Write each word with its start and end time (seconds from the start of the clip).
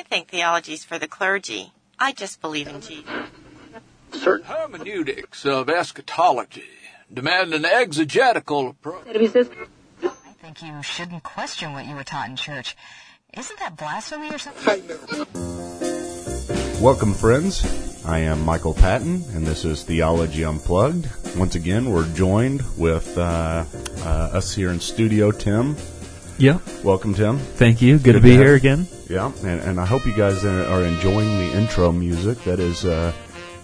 I 0.00 0.02
think 0.02 0.28
theology's 0.28 0.82
for 0.82 0.98
the 0.98 1.06
clergy. 1.06 1.74
I 1.98 2.12
just 2.12 2.40
believe 2.40 2.68
in 2.68 2.80
Jesus. 2.80 3.04
Certain 4.12 4.46
hermeneutics 4.46 5.44
of 5.44 5.68
eschatology 5.68 6.64
demand 7.12 7.52
an 7.52 7.66
exegetical 7.66 8.70
approach. 8.70 9.06
I 9.08 9.28
think 10.40 10.62
you 10.62 10.82
shouldn't 10.82 11.22
question 11.22 11.74
what 11.74 11.84
you 11.84 11.94
were 11.94 12.02
taught 12.02 12.30
in 12.30 12.36
church. 12.36 12.78
Isn't 13.34 13.58
that 13.58 13.76
blasphemy 13.76 14.30
or 14.30 14.38
something? 14.38 14.88
Welcome, 16.80 17.12
friends. 17.12 17.62
I 18.06 18.20
am 18.20 18.42
Michael 18.42 18.72
Patton, 18.72 19.22
and 19.34 19.46
this 19.46 19.66
is 19.66 19.82
Theology 19.82 20.46
Unplugged. 20.46 21.08
Once 21.36 21.56
again, 21.56 21.90
we're 21.90 22.10
joined 22.14 22.62
with 22.78 23.18
uh, 23.18 23.66
uh, 23.98 24.08
us 24.32 24.54
here 24.54 24.70
in 24.70 24.80
studio, 24.80 25.30
Tim. 25.30 25.76
Yeah. 26.40 26.58
Welcome, 26.82 27.12
Tim. 27.12 27.36
Thank 27.36 27.82
you. 27.82 27.98
Good, 27.98 28.14
to 28.14 28.20
be 28.20 28.32
here 28.32 28.54
again. 28.54 28.86
Yeah, 29.10 29.30
and, 29.44 29.60
and 29.60 29.78
I 29.78 29.84
hope 29.84 30.06
you 30.06 30.14
guys 30.14 30.42
are 30.42 30.84
enjoying 30.84 31.36
the 31.36 31.52
intro 31.54 31.92
music. 31.92 32.42
That 32.44 32.58
is 32.58 32.86
uh, 32.86 33.12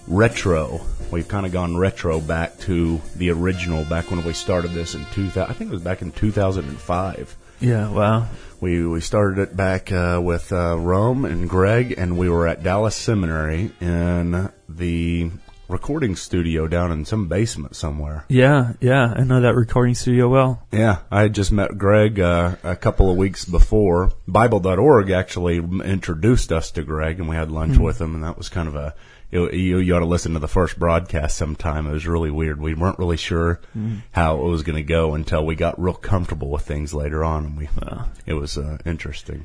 retro. 0.07 0.83
We've 1.11 1.27
kind 1.27 1.47
of 1.47 1.53
gone 1.53 1.79
retro 1.79 2.21
back 2.21 2.59
to 2.61 3.01
the 3.15 3.31
original, 3.31 3.85
back 3.87 4.11
when 4.11 4.23
we 4.23 4.35
started 4.35 4.73
this 4.73 4.95
in 4.95 5.07
2000. 5.13 5.51
I 5.51 5.55
think 5.55 5.71
it 5.71 5.73
was 5.73 5.83
back 5.83 6.03
in 6.03 6.13
2005. 6.13 7.37
Yeah, 7.61 7.89
wow. 7.89 8.29
We 8.61 8.87
we 8.87 9.01
started 9.01 9.39
it 9.39 9.57
back 9.57 9.91
uh, 9.91 10.21
with 10.23 10.53
uh, 10.53 10.77
Rhome 10.77 11.25
and 11.25 11.49
Greg, 11.49 11.95
and 11.97 12.19
we 12.19 12.29
were 12.29 12.47
at 12.47 12.63
Dallas 12.63 12.95
Seminary 12.95 13.73
in 13.81 14.51
the 14.69 15.31
recording 15.69 16.17
studio 16.17 16.67
down 16.67 16.93
in 16.93 17.05
some 17.05 17.29
basement 17.29 17.77
somewhere. 17.77 18.25
Yeah, 18.29 18.75
yeah, 18.81 19.13
I 19.17 19.25
know 19.25 19.41
that 19.41 19.55
recording 19.55 19.95
studio 19.95 20.29
well. 20.29 20.63
Yeah, 20.73 20.99
I 21.11 21.23
had 21.23 21.35
just 21.35 21.53
met 21.53 21.77
Greg 21.77 22.21
uh, 22.21 22.57
a 22.63 22.77
couple 22.77 23.11
of 23.11 23.17
weeks 23.17 23.45
before. 23.45 24.13
Bible.org 24.29 25.11
actually 25.11 25.57
introduced 25.57 26.53
us 26.53 26.71
to 26.73 26.83
Greg, 26.83 27.19
and 27.19 27.29
we 27.29 27.37
had 27.37 27.51
lunch 27.51 27.75
mm-hmm. 27.75 27.83
with 27.83 28.01
him, 28.01 28.15
and 28.15 28.25
that 28.25 28.39
was 28.39 28.49
kind 28.49 28.69
of 28.69 28.77
a. 28.77 28.95
You, 29.29 29.51
you, 29.51 29.95
ought 29.95 30.01
to 30.01 30.07
listen 30.07 30.35
to 30.35 30.39
the 30.39 30.47
first 30.47 30.79
broadcast 30.79 31.37
sometime. 31.37 31.89
It 31.89 31.93
was 31.93 32.07
really 32.07 32.31
weird. 32.31 32.61
We 32.61 32.75
weren't 32.75 33.01
really 33.01 33.17
sure 33.17 33.61
mm. 33.77 34.03
how 34.13 34.39
it 34.39 34.49
was 34.49 34.63
going 34.63 34.77
to 34.77 34.85
go 34.85 35.15
until 35.15 35.45
we 35.45 35.57
got 35.57 35.81
real 35.81 35.95
comfortable 35.95 36.49
with 36.49 36.63
things 36.63 36.95
later 36.95 37.25
on, 37.25 37.45
and 37.45 37.57
we 37.59 37.69
wow. 37.83 38.07
it 38.25 38.35
was 38.35 38.57
uh, 38.57 38.79
interesting. 38.87 39.45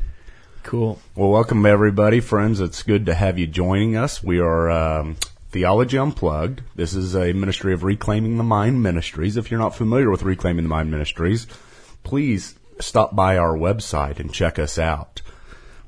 Cool. 0.64 1.00
Well, 1.16 1.30
welcome 1.30 1.66
everybody, 1.66 2.20
friends. 2.20 2.60
It's 2.60 2.84
good 2.84 3.08
to 3.08 3.16
have 3.16 3.40
you 3.40 3.48
joining 3.48 3.98
us. 3.98 4.24
We 4.24 4.40
are 4.40 4.70
um, 4.70 5.18
Theology 5.52 5.98
Unplugged. 5.98 6.62
This 6.78 6.94
is 6.94 7.14
a 7.14 7.34
ministry 7.34 7.74
of 7.74 7.84
Reclaiming 7.84 8.38
the 8.38 8.44
Mind 8.44 8.82
Ministries. 8.82 9.36
If 9.36 9.52
you're 9.52 9.60
not 9.60 9.76
familiar 9.76 10.10
with 10.10 10.24
Reclaiming 10.24 10.64
the 10.64 10.70
Mind 10.70 10.90
Ministries, 10.90 11.46
please 12.04 12.56
stop 12.80 13.14
by 13.18 13.36
our 13.36 13.58
website 13.58 14.22
and 14.22 14.34
check 14.34 14.58
us 14.58 14.80
out. 14.80 15.22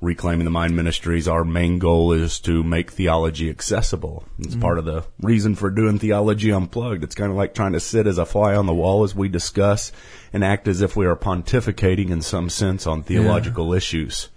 Reclaiming 0.02 0.44
the 0.44 0.52
Mind 0.52 0.76
Ministries, 0.76 1.30
our 1.30 1.46
main 1.46 1.80
goal 1.80 2.12
is 2.12 2.42
to 2.42 2.62
make 2.62 2.92
theology 2.92 3.50
accessible. 3.50 4.26
It's 4.38 4.50
mm-hmm. 4.50 4.60
part 4.60 4.80
of 4.80 4.84
the 4.84 5.06
reason 5.22 5.56
for 5.56 5.70
doing 5.70 5.98
Theology 5.98 6.52
Unplugged. 6.52 7.06
It's 7.06 7.16
kind 7.16 7.32
of 7.32 7.38
like 7.38 7.54
trying 7.54 7.72
to 7.72 7.80
sit 7.80 8.06
as 8.06 8.18
a 8.18 8.26
fly 8.26 8.56
on 8.56 8.66
the 8.66 8.74
wall 8.74 9.06
as 9.06 9.16
we 9.16 9.30
discuss 9.30 9.94
and 10.34 10.44
act 10.44 10.68
as 10.68 10.82
if 10.82 10.98
we 10.98 11.06
are 11.06 11.16
pontificating 11.16 12.10
in 12.10 12.22
some 12.22 12.50
sense 12.50 12.86
on 12.86 13.02
theological 13.02 13.70
yeah. 13.70 13.78
issues 13.78 14.28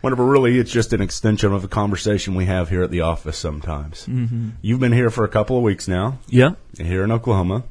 whenever 0.00 0.24
really 0.24 0.58
it's 0.58 0.70
just 0.70 0.92
an 0.92 1.00
extension 1.00 1.52
of 1.52 1.64
a 1.64 1.68
conversation 1.68 2.34
we 2.34 2.46
have 2.46 2.68
here 2.68 2.82
at 2.82 2.90
the 2.90 3.00
office 3.00 3.38
sometimes. 3.38 4.06
Mm-hmm. 4.06 4.50
You've 4.62 4.80
been 4.80 4.92
here 4.92 5.10
for 5.10 5.24
a 5.24 5.28
couple 5.28 5.56
of 5.56 5.62
weeks 5.62 5.88
now. 5.88 6.18
Yeah. 6.28 6.52
Here 6.76 7.04
in 7.04 7.10
Oklahoma, 7.10 7.64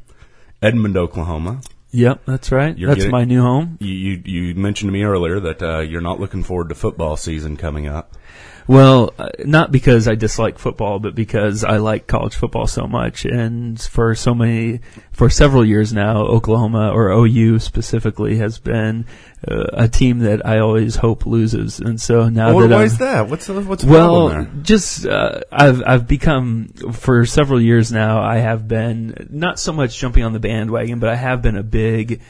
Edmond, 0.62 0.98
Oklahoma. 0.98 1.62
Yep, 1.92 2.26
that's 2.26 2.52
right. 2.52 2.78
You're 2.78 2.90
that's 2.90 3.00
getting, 3.00 3.12
my 3.12 3.24
new 3.24 3.42
home. 3.42 3.78
You, 3.80 3.94
you, 3.94 4.22
you 4.26 4.56
mentioned 4.56 4.90
to 4.90 4.94
me 4.94 5.04
earlier 5.04 5.40
that 5.40 5.62
uh, 5.62 5.80
you're 5.80 6.02
not 6.02 6.20
looking 6.20 6.44
forward 6.44 6.70
to 6.70 6.76
football 6.76 7.18
season 7.18 7.58
coming 7.58 7.88
up. 7.88 8.16
Well, 8.70 9.16
uh, 9.18 9.30
not 9.46 9.72
because 9.72 10.08
I 10.08 10.14
dislike 10.14 10.60
football, 10.60 11.00
but 11.00 11.16
because 11.16 11.64
I 11.64 11.78
like 11.78 12.06
college 12.06 12.36
football 12.36 12.68
so 12.68 12.86
much. 12.86 13.26
And 13.26 13.82
for 13.82 14.14
so 14.14 14.36
many, 14.36 14.82
for 15.12 15.28
several 15.32 15.66
years 15.66 15.92
now, 15.92 16.18
Oklahoma 16.18 16.92
or 16.92 17.10
OU 17.10 17.58
specifically 17.58 18.38
has 18.38 18.60
been 18.60 19.08
uh, 19.48 19.64
a 19.74 19.88
team 19.88 20.20
that 20.20 20.46
I 20.46 20.60
always 20.60 20.98
hope 20.98 21.26
loses. 21.26 21.80
And 21.80 22.00
so 22.00 22.30
now 22.30 22.54
well, 22.54 22.68
that 22.68 22.76
why 22.76 22.84
is 22.84 23.00
that? 23.00 23.28
What's 23.28 23.48
the, 23.48 23.60
what's 23.60 23.84
the 23.84 23.90
well, 23.90 24.48
just 24.62 25.04
uh, 25.04 25.42
I've 25.52 25.82
I've 25.84 26.08
become 26.08 26.68
for 26.94 27.26
several 27.26 27.60
years 27.60 27.92
now. 27.92 28.22
I 28.22 28.38
have 28.38 28.68
been 28.68 29.30
not 29.32 29.60
so 29.60 29.74
much 29.74 29.98
jumping 29.98 30.24
on 30.24 30.34
the 30.34 30.40
bandwagon, 30.40 31.00
but 31.00 31.10
I 31.10 31.16
have 31.16 31.42
been 31.42 31.58
a 31.58 31.64
big 31.64 31.79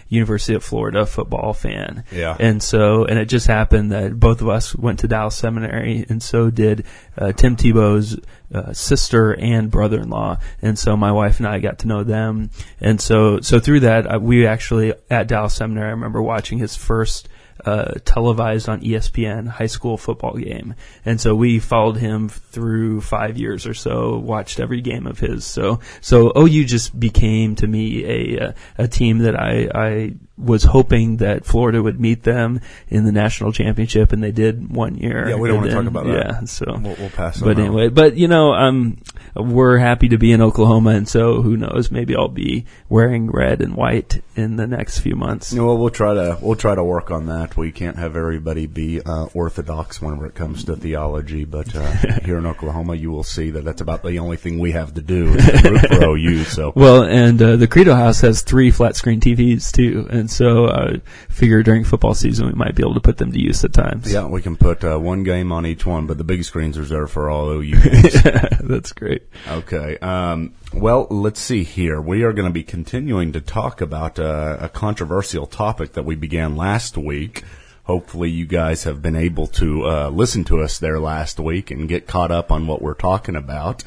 University 0.07 0.55
of 0.55 0.63
Florida 0.63 1.05
football 1.05 1.53
fan. 1.53 2.03
Yeah. 2.11 2.35
And 2.39 2.61
so, 2.61 3.05
and 3.05 3.19
it 3.19 3.25
just 3.25 3.47
happened 3.47 3.91
that 3.91 4.19
both 4.19 4.41
of 4.41 4.49
us 4.49 4.75
went 4.75 4.99
to 4.99 5.07
Dallas 5.07 5.35
Seminary, 5.35 6.05
and 6.09 6.21
so 6.21 6.49
did 6.49 6.85
uh, 7.17 7.31
Tim 7.31 7.55
Tebow's 7.55 8.19
uh, 8.53 8.73
sister 8.73 9.33
and 9.33 9.69
brother-in-law, 9.69 10.39
and 10.61 10.77
so 10.77 10.97
my 10.97 11.11
wife 11.11 11.39
and 11.39 11.47
I 11.47 11.59
got 11.59 11.79
to 11.79 11.87
know 11.87 12.03
them, 12.03 12.49
and 12.81 12.99
so 12.99 13.41
so 13.41 13.59
through 13.59 13.81
that 13.81 14.11
uh, 14.11 14.19
we 14.19 14.47
actually 14.47 14.93
at 15.09 15.27
Dallas 15.27 15.53
Seminary. 15.53 15.87
I 15.87 15.91
remember 15.91 16.21
watching 16.21 16.57
his 16.57 16.75
first 16.75 17.29
uh, 17.65 17.93
televised 18.05 18.69
on 18.69 18.81
ESPN 18.81 19.47
high 19.47 19.67
school 19.67 19.97
football 19.97 20.35
game. 20.35 20.75
And 21.05 21.19
so 21.19 21.35
we 21.35 21.59
followed 21.59 21.97
him 21.97 22.29
through 22.29 23.01
five 23.01 23.37
years 23.37 23.65
or 23.67 23.73
so, 23.73 24.17
watched 24.17 24.59
every 24.59 24.81
game 24.81 25.07
of 25.07 25.19
his. 25.19 25.45
So, 25.45 25.79
so 26.01 26.31
OU 26.37 26.65
just 26.65 26.99
became 26.99 27.55
to 27.55 27.67
me 27.67 28.05
a, 28.05 28.55
a 28.77 28.87
team 28.87 29.19
that 29.19 29.39
I, 29.39 29.69
I 29.73 30.13
was 30.39 30.63
hoping 30.63 31.17
that 31.17 31.45
Florida 31.45 31.83
would 31.83 31.99
meet 31.99 32.23
them 32.23 32.61
in 32.87 33.05
the 33.05 33.11
national 33.11 33.51
championship, 33.51 34.11
and 34.11 34.23
they 34.23 34.31
did 34.31 34.73
one 34.73 34.95
year. 34.95 35.29
Yeah, 35.29 35.35
we 35.35 35.47
don't 35.47 35.57
want 35.57 35.69
to 35.69 35.75
talk 35.75 35.85
about 35.85 36.05
that. 36.05 36.13
Yeah, 36.13 36.43
so 36.45 36.65
we'll, 36.67 36.95
we'll 36.95 37.09
pass. 37.09 37.39
But 37.39 37.59
anyway, 37.59 37.89
but 37.89 38.15
you 38.15 38.27
know, 38.27 38.53
um, 38.53 38.97
we're 39.35 39.77
happy 39.77 40.09
to 40.09 40.17
be 40.17 40.31
in 40.31 40.41
Oklahoma, 40.41 40.91
and 40.91 41.07
so 41.07 41.41
who 41.41 41.57
knows? 41.57 41.91
Maybe 41.91 42.15
I'll 42.15 42.27
be 42.27 42.65
wearing 42.87 43.29
red 43.29 43.61
and 43.61 43.75
white 43.75 44.21
in 44.35 44.55
the 44.55 44.67
next 44.67 44.99
few 44.99 45.15
months. 45.15 45.53
well, 45.53 45.77
we'll 45.77 45.89
try 45.89 46.13
to 46.13 46.37
we'll 46.41 46.55
try 46.55 46.75
to 46.75 46.83
work 46.83 47.11
on 47.11 47.27
that. 47.27 47.57
We 47.57 47.71
can't 47.71 47.97
have 47.97 48.15
everybody 48.15 48.67
be 48.67 49.01
uh, 49.01 49.27
orthodox 49.33 50.01
whenever 50.01 50.25
it 50.25 50.35
comes 50.35 50.63
to 50.65 50.75
theology, 50.75 51.45
but 51.45 51.75
uh, 51.75 51.91
here 52.23 52.37
in 52.37 52.45
Oklahoma, 52.45 52.95
you 52.95 53.11
will 53.11 53.23
see 53.23 53.51
that 53.51 53.65
that's 53.65 53.81
about 53.81 54.03
the 54.03 54.19
only 54.19 54.37
thing 54.37 54.59
we 54.59 54.71
have 54.71 54.93
to 54.95 55.01
do 55.01 55.33
is 55.33 55.45
for 55.81 56.03
OU. 56.05 56.43
So 56.45 56.73
well, 56.75 57.03
and 57.03 57.41
uh, 57.41 57.55
the 57.57 57.67
Credo 57.67 57.95
House 57.95 58.21
has 58.21 58.41
three 58.41 58.71
flat 58.71 58.95
screen 58.95 59.19
TVs 59.19 59.71
too, 59.71 60.07
and 60.09 60.28
so 60.29 60.65
uh, 60.65 60.97
figure 61.29 61.63
during 61.63 61.83
football 61.83 62.13
season 62.13 62.47
we 62.47 62.53
might 62.53 62.75
be 62.75 62.83
able 62.83 62.93
to 62.93 63.01
put 63.01 63.17
them 63.17 63.31
to 63.31 63.39
use 63.39 63.63
at 63.63 63.73
times. 63.73 64.11
Yeah, 64.11 64.27
we 64.27 64.41
can 64.41 64.55
put 64.55 64.83
uh, 64.83 64.97
one 64.97 65.23
game 65.23 65.51
on 65.51 65.65
each 65.65 65.85
one, 65.85 66.07
but 66.07 66.17
the 66.17 66.23
big 66.23 66.43
screens 66.43 66.77
are 66.77 66.81
reserved 66.81 67.11
for 67.11 67.29
all 67.29 67.49
OU 67.49 67.81
games. 67.81 68.21
That's 68.61 68.93
great. 68.93 69.23
Okay. 69.47 69.97
Um, 69.97 70.53
well, 70.73 71.07
let's 71.09 71.39
see 71.39 71.63
here. 71.63 71.99
We 72.01 72.23
are 72.23 72.33
going 72.33 72.47
to 72.47 72.53
be 72.53 72.63
continuing 72.63 73.33
to 73.33 73.41
talk 73.41 73.81
about 73.81 74.19
uh, 74.19 74.57
a 74.59 74.69
controversial 74.69 75.45
topic 75.47 75.93
that 75.93 76.03
we 76.03 76.15
began 76.15 76.55
last 76.55 76.97
week. 76.97 77.43
Hopefully, 77.83 78.29
you 78.29 78.45
guys 78.45 78.83
have 78.83 79.01
been 79.01 79.15
able 79.15 79.47
to 79.47 79.85
uh, 79.85 80.09
listen 80.09 80.43
to 80.45 80.61
us 80.61 80.77
there 80.77 80.99
last 80.99 81.39
week 81.39 81.71
and 81.71 81.89
get 81.89 82.05
caught 82.05 82.31
up 82.31 82.51
on 82.51 82.67
what 82.67 82.81
we're 82.81 82.93
talking 82.93 83.35
about. 83.35 83.83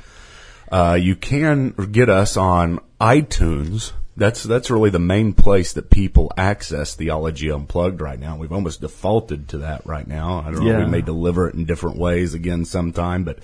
Uh, 0.73 0.99
you 1.01 1.15
can 1.15 1.71
get 1.93 2.09
us 2.09 2.37
on 2.37 2.81
iTunes 3.01 3.93
that's 4.17 4.43
that's 4.43 4.71
really 4.71 4.91
the 4.91 4.99
main 4.99 5.33
place 5.33 5.73
that 5.73 5.91
people 5.91 6.33
access 6.37 6.95
theology 6.95 7.51
unplugged 7.51 8.01
right 8.01 8.19
now. 8.19 8.37
We've 8.37 8.53
almost 8.53 8.81
defaulted 8.81 9.49
to 9.49 9.59
that 9.59 9.87
right 9.87 10.07
now. 10.07 10.45
I 10.47 10.51
don't 10.51 10.65
know. 10.65 10.79
We 10.81 10.87
may 10.87 11.01
deliver 11.01 11.49
it 11.49 11.55
in 11.55 11.65
different 11.65 11.97
ways 11.97 12.35
again 12.35 12.65
sometime, 12.65 13.25
but 13.25 13.39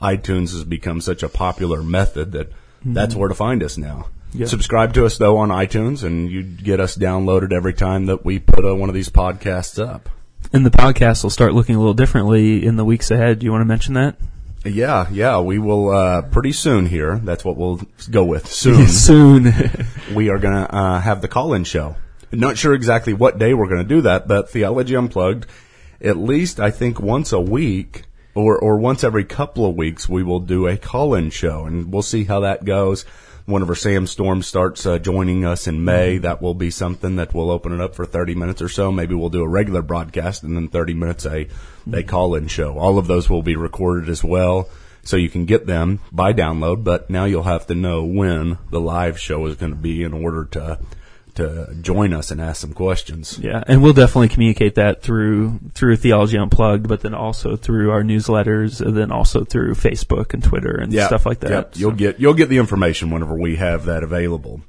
iTunes 0.00 0.52
has 0.52 0.64
become 0.64 1.00
such 1.00 1.22
a 1.22 1.28
popular 1.28 1.82
method 1.82 2.32
that 2.32 2.50
mm-hmm. 2.50 2.94
that's 2.94 3.14
where 3.14 3.28
to 3.28 3.34
find 3.34 3.62
us 3.62 3.76
now. 3.76 4.08
Yep. 4.32 4.48
Subscribe 4.48 4.94
to 4.94 5.06
us 5.06 5.18
though 5.18 5.38
on 5.38 5.48
iTunes, 5.48 6.04
and 6.04 6.30
you 6.30 6.42
get 6.42 6.78
us 6.78 6.96
downloaded 6.96 7.52
every 7.52 7.74
time 7.74 8.06
that 8.06 8.24
we 8.24 8.38
put 8.38 8.64
a, 8.64 8.74
one 8.74 8.88
of 8.88 8.94
these 8.94 9.08
podcasts 9.08 9.84
up. 9.84 10.08
And 10.52 10.64
the 10.64 10.70
podcast 10.70 11.24
will 11.24 11.30
start 11.30 11.54
looking 11.54 11.74
a 11.74 11.78
little 11.78 11.94
differently 11.94 12.64
in 12.64 12.76
the 12.76 12.84
weeks 12.84 13.10
ahead. 13.10 13.40
Do 13.40 13.46
you 13.46 13.50
want 13.50 13.62
to 13.62 13.66
mention 13.66 13.94
that? 13.94 14.16
Yeah, 14.66 15.08
yeah, 15.10 15.40
we 15.40 15.58
will 15.58 15.90
uh, 15.90 16.22
pretty 16.22 16.52
soon 16.52 16.86
here. 16.86 17.18
That's 17.22 17.44
what 17.44 17.56
we'll 17.56 17.80
go 18.10 18.24
with 18.24 18.50
soon. 18.50 18.86
soon, 18.88 19.52
we 20.14 20.28
are 20.28 20.38
gonna 20.38 20.66
uh, 20.68 21.00
have 21.00 21.22
the 21.22 21.28
call-in 21.28 21.64
show. 21.64 21.96
Not 22.32 22.58
sure 22.58 22.74
exactly 22.74 23.12
what 23.12 23.38
day 23.38 23.54
we're 23.54 23.68
gonna 23.68 23.84
do 23.84 24.00
that, 24.02 24.26
but 24.26 24.50
Theology 24.50 24.96
Unplugged, 24.96 25.46
at 26.00 26.16
least 26.16 26.58
I 26.58 26.70
think 26.70 27.00
once 27.00 27.32
a 27.32 27.40
week 27.40 28.02
or 28.34 28.58
or 28.58 28.78
once 28.78 29.04
every 29.04 29.24
couple 29.24 29.64
of 29.64 29.76
weeks, 29.76 30.08
we 30.08 30.22
will 30.22 30.40
do 30.40 30.66
a 30.66 30.76
call-in 30.76 31.30
show, 31.30 31.64
and 31.64 31.92
we'll 31.92 32.02
see 32.02 32.24
how 32.24 32.40
that 32.40 32.64
goes 32.64 33.04
whenever 33.46 33.74
Sam 33.74 34.06
Storms 34.06 34.46
starts 34.46 34.84
uh, 34.84 34.98
joining 34.98 35.44
us 35.44 35.66
in 35.66 35.84
May, 35.84 36.18
that 36.18 36.42
will 36.42 36.54
be 36.54 36.70
something 36.70 37.16
that 37.16 37.32
we'll 37.32 37.50
open 37.50 37.72
it 37.72 37.80
up 37.80 37.94
for 37.94 38.04
30 38.04 38.34
minutes 38.34 38.60
or 38.60 38.68
so. 38.68 38.92
Maybe 38.92 39.14
we'll 39.14 39.30
do 39.30 39.42
a 39.42 39.48
regular 39.48 39.82
broadcast 39.82 40.42
and 40.42 40.56
then 40.56 40.68
30 40.68 40.94
minutes 40.94 41.24
a, 41.24 41.48
a 41.92 42.02
call 42.02 42.34
in 42.34 42.48
show. 42.48 42.76
All 42.78 42.98
of 42.98 43.06
those 43.06 43.30
will 43.30 43.42
be 43.42 43.56
recorded 43.56 44.08
as 44.08 44.22
well. 44.22 44.68
So 45.04 45.16
you 45.16 45.28
can 45.28 45.44
get 45.44 45.66
them 45.66 46.00
by 46.10 46.32
download, 46.32 46.82
but 46.82 47.08
now 47.08 47.26
you'll 47.26 47.44
have 47.44 47.68
to 47.68 47.76
know 47.76 48.04
when 48.04 48.58
the 48.70 48.80
live 48.80 49.20
show 49.20 49.46
is 49.46 49.54
going 49.54 49.70
to 49.70 49.78
be 49.78 50.02
in 50.02 50.12
order 50.12 50.46
to 50.46 50.80
to 51.36 51.74
join 51.80 52.12
us 52.12 52.30
and 52.30 52.40
ask 52.40 52.60
some 52.60 52.72
questions. 52.72 53.38
Yeah, 53.38 53.62
and 53.66 53.82
we'll 53.82 53.92
definitely 53.92 54.28
communicate 54.28 54.74
that 54.76 55.02
through 55.02 55.58
through 55.74 55.96
Theology 55.96 56.36
Unplugged, 56.36 56.88
but 56.88 57.00
then 57.00 57.14
also 57.14 57.56
through 57.56 57.90
our 57.90 58.02
newsletters, 58.02 58.80
and 58.80 58.96
then 58.96 59.10
also 59.12 59.44
through 59.44 59.74
Facebook 59.74 60.34
and 60.34 60.42
Twitter 60.42 60.76
and 60.76 60.92
Yeah, 60.92 61.06
stuff 61.06 61.24
like 61.26 61.40
that. 61.40 61.50
Yep. 61.50 61.74
So- 61.74 61.80
You'll 61.80 61.92
get 61.92 62.20
you'll 62.20 62.34
get 62.34 62.48
the 62.48 62.58
information 62.58 63.10
whenever 63.10 63.34
we 63.38 63.56
have 63.56 63.84
that 63.86 64.02
available. 64.02 64.60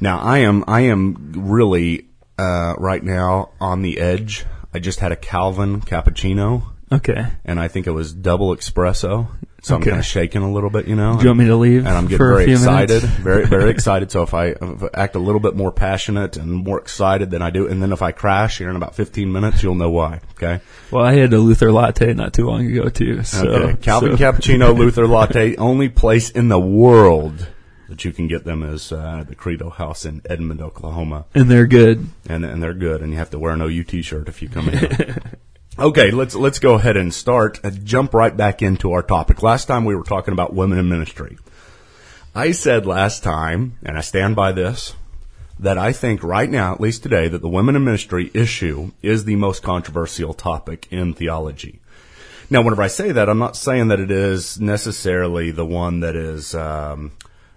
Now 0.00 0.18
I 0.20 0.38
am 0.38 0.64
I 0.66 0.80
am 0.82 1.32
really 1.36 2.06
uh, 2.38 2.74
right 2.78 3.02
now 3.04 3.50
on 3.60 3.82
the 3.82 3.98
edge. 4.00 4.44
I 4.74 4.78
just 4.78 5.00
had 5.00 5.12
a 5.12 5.16
Calvin 5.16 5.82
cappuccino, 5.82 6.62
okay. 6.90 7.26
and 7.44 7.60
I 7.60 7.68
think 7.68 7.86
it 7.86 7.90
was 7.90 8.12
double 8.12 8.56
espresso. 8.56 9.28
So 9.64 9.76
I'm 9.76 9.80
Okay. 9.80 9.90
kind 9.90 10.00
of 10.00 10.04
shaking 10.06 10.42
a 10.42 10.50
little 10.52 10.70
bit, 10.70 10.88
you 10.88 10.96
know. 10.96 11.16
Do 11.16 11.22
you 11.22 11.28
want 11.28 11.38
me 11.38 11.44
to 11.46 11.54
leave? 11.56 11.86
and 11.86 11.88
I'm 11.96 12.04
getting 12.06 12.18
for 12.18 12.32
a 12.32 12.34
very 12.34 12.46
few 12.46 12.54
excited, 12.54 13.02
Minutes? 13.04 13.20
very 13.20 13.46
very 13.46 13.70
excited. 13.76 14.10
So 14.10 14.22
if 14.24 14.34
I, 14.34 14.46
if 14.48 14.82
I 14.82 14.88
act 14.92 15.14
a 15.14 15.20
little 15.20 15.38
bit 15.40 15.54
more 15.54 15.70
passionate 15.70 16.36
and 16.36 16.50
more 16.50 16.80
excited 16.80 17.30
than 17.30 17.42
I 17.42 17.50
do, 17.50 17.68
and 17.68 17.80
then 17.80 17.92
if 17.92 18.02
I 18.02 18.10
crash 18.10 18.58
here 18.58 18.70
in 18.70 18.74
about 18.76 18.96
15 18.96 19.30
minutes, 19.30 19.62
you'll 19.62 19.76
know 19.76 19.90
why. 19.90 20.20
Okay. 20.32 20.60
Well, 20.90 21.04
I 21.04 21.14
had 21.14 21.32
a 21.32 21.38
Luther 21.38 21.70
latte 21.70 22.12
not 22.12 22.32
too 22.32 22.46
long 22.48 22.66
ago 22.66 22.88
too. 22.88 23.22
So, 23.22 23.46
okay. 23.48 23.76
Calvin 23.80 24.16
so- 24.16 24.32
Cappuccino 24.32 24.76
Luther 24.76 25.06
Latte, 25.06 25.54
only 25.56 25.88
place 25.88 26.28
in 26.30 26.48
the 26.48 26.58
world 26.58 27.46
that 27.88 28.04
you 28.04 28.10
can 28.12 28.26
get 28.26 28.44
them 28.44 28.64
is 28.64 28.90
uh, 28.90 29.22
the 29.28 29.36
Credo 29.36 29.70
House 29.70 30.04
in 30.04 30.22
Edmond, 30.28 30.60
Oklahoma, 30.60 31.26
and 31.36 31.48
they're 31.48 31.66
good. 31.68 32.08
and 32.28 32.44
and 32.44 32.60
they're 32.62 32.74
good. 32.74 33.00
And 33.00 33.12
you 33.12 33.18
have 33.18 33.30
to 33.30 33.38
wear 33.38 33.52
an 33.52 33.60
OU 33.62 33.84
T-shirt 33.84 34.28
if 34.28 34.42
you 34.42 34.48
come 34.48 34.68
in. 34.70 35.20
okay, 35.78 36.10
let's 36.10 36.34
let's 36.34 36.58
go 36.58 36.74
ahead 36.74 36.96
and 36.96 37.12
start. 37.12 37.60
Uh, 37.64 37.70
jump 37.70 38.14
right 38.14 38.36
back 38.36 38.62
into 38.62 38.92
our 38.92 39.02
topic. 39.02 39.42
Last 39.42 39.66
time 39.66 39.84
we 39.84 39.94
were 39.94 40.04
talking 40.04 40.32
about 40.32 40.54
women 40.54 40.78
in 40.78 40.88
ministry. 40.88 41.38
I 42.34 42.52
said 42.52 42.86
last 42.86 43.22
time, 43.22 43.78
and 43.82 43.98
I 43.98 44.00
stand 44.00 44.36
by 44.36 44.52
this, 44.52 44.94
that 45.58 45.78
I 45.78 45.92
think 45.92 46.22
right 46.22 46.48
now, 46.50 46.72
at 46.72 46.80
least 46.80 47.02
today, 47.02 47.28
that 47.28 47.42
the 47.42 47.48
women 47.48 47.76
in 47.76 47.84
ministry 47.84 48.30
issue 48.32 48.92
is 49.02 49.24
the 49.24 49.36
most 49.36 49.62
controversial 49.62 50.32
topic 50.32 50.88
in 50.90 51.14
theology. 51.14 51.80
Now, 52.50 52.62
whenever 52.62 52.82
I 52.82 52.88
say 52.88 53.12
that, 53.12 53.28
I'm 53.28 53.38
not 53.38 53.56
saying 53.56 53.88
that 53.88 54.00
it 54.00 54.10
is 54.10 54.60
necessarily 54.60 55.50
the 55.50 55.64
one 55.64 56.00
that 56.00 56.16
is 56.16 56.54
um, 56.54 57.12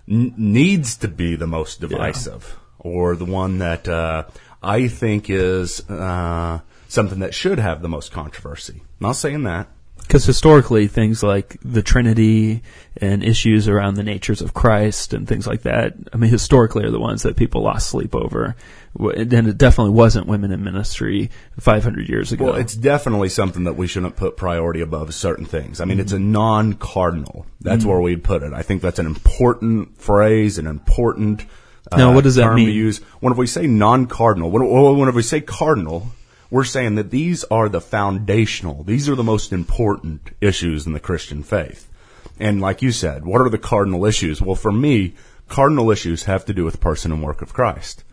n- 0.09 0.33
needs 0.37 0.97
to 0.97 1.07
be 1.07 1.35
the 1.35 1.47
most 1.47 1.81
divisive, 1.81 2.57
or 2.79 3.15
the 3.15 3.25
one 3.25 3.59
that 3.59 3.87
uh, 3.87 4.23
I 4.61 4.87
think 4.87 5.29
is 5.29 5.81
uh, 5.89 6.59
something 6.95 7.19
that 7.19 7.33
should 7.35 7.59
have 7.59 7.81
the 7.83 7.89
most 7.89 8.11
controversy. 8.11 8.81
not 8.99 9.15
saying 9.15 9.43
that. 9.43 9.67
Because 9.97 10.25
historically, 10.25 10.87
things 10.87 11.23
like 11.23 11.57
the 11.63 11.81
Trinity 11.81 12.61
and 12.97 13.23
issues 13.23 13.67
around 13.67 13.95
the 13.95 14.03
natures 14.03 14.39
of 14.39 14.53
Christ 14.53 15.13
and 15.13 15.27
things 15.27 15.47
like 15.47 15.63
that, 15.63 15.93
I 16.13 16.17
mean, 16.17 16.29
historically 16.29 16.83
are 16.85 16.91
the 16.91 16.99
ones 16.99 17.23
that 17.23 17.35
people 17.37 17.63
lost 17.63 17.89
sleep 17.89 18.13
over. 18.13 18.55
And 18.99 19.33
it 19.33 19.57
definitely 19.57 19.93
wasn't 19.93 20.27
women 20.27 20.51
in 20.51 20.63
ministry 20.63 21.31
500 21.59 22.07
years 22.07 22.31
ago. 22.31 22.45
Well, 22.45 22.55
it's 22.55 22.75
definitely 22.75 23.29
something 23.29 23.63
that 23.63 23.77
we 23.77 23.87
shouldn't 23.87 24.15
put 24.15 24.37
priority 24.37 24.81
above 24.81 25.11
certain 25.15 25.45
things. 25.45 25.81
I 25.81 25.85
mean, 25.85 25.99
it's 25.99 26.13
a 26.13 26.19
non-cardinal. 26.19 27.47
That's 27.61 27.83
where 27.83 27.99
we'd 27.99 28.23
put 28.23 28.43
it. 28.43 28.53
I 28.53 28.61
think 28.61 28.83
that's 28.83 28.99
an 28.99 29.07
important 29.07 29.97
phrase, 29.99 30.59
an 30.59 30.67
important. 30.67 31.45
Uh, 31.91 31.97
Now, 31.97 32.13
what 32.13 32.23
does 32.23 32.35
that 32.35 32.53
mean? 32.53 32.67
To 32.67 32.71
use 32.71 32.99
whenever 33.21 33.39
we 33.39 33.47
say 33.47 33.65
non-cardinal, 33.65 34.51
when- 34.51 34.69
well, 34.69 34.95
whenever 34.95 35.15
we 35.17 35.23
say 35.23 35.41
cardinal, 35.41 36.11
we're 36.55 36.63
saying 36.63 36.95
that 36.95 37.11
these 37.11 37.43
are 37.51 37.67
the 37.67 37.81
foundational. 37.81 38.81
These 38.83 39.09
are 39.09 39.15
the 39.15 39.25
most 39.25 39.51
important 39.51 40.29
issues 40.39 40.87
in 40.87 40.93
the 40.93 41.01
Christian 41.01 41.43
faith. 41.43 41.91
And 42.39 42.61
like 42.61 42.81
you 42.81 42.93
said, 42.93 43.25
what 43.25 43.41
are 43.41 43.49
the 43.49 43.57
cardinal 43.57 44.05
issues? 44.05 44.41
Well, 44.41 44.55
for 44.55 44.71
me, 44.71 45.15
cardinal 45.49 45.91
issues 45.91 46.23
have 46.23 46.45
to 46.45 46.53
do 46.53 46.63
with 46.63 46.75
the 46.75 46.79
person 46.79 47.11
and 47.11 47.21
work 47.21 47.41
of 47.41 47.51
Christ, 47.51 48.05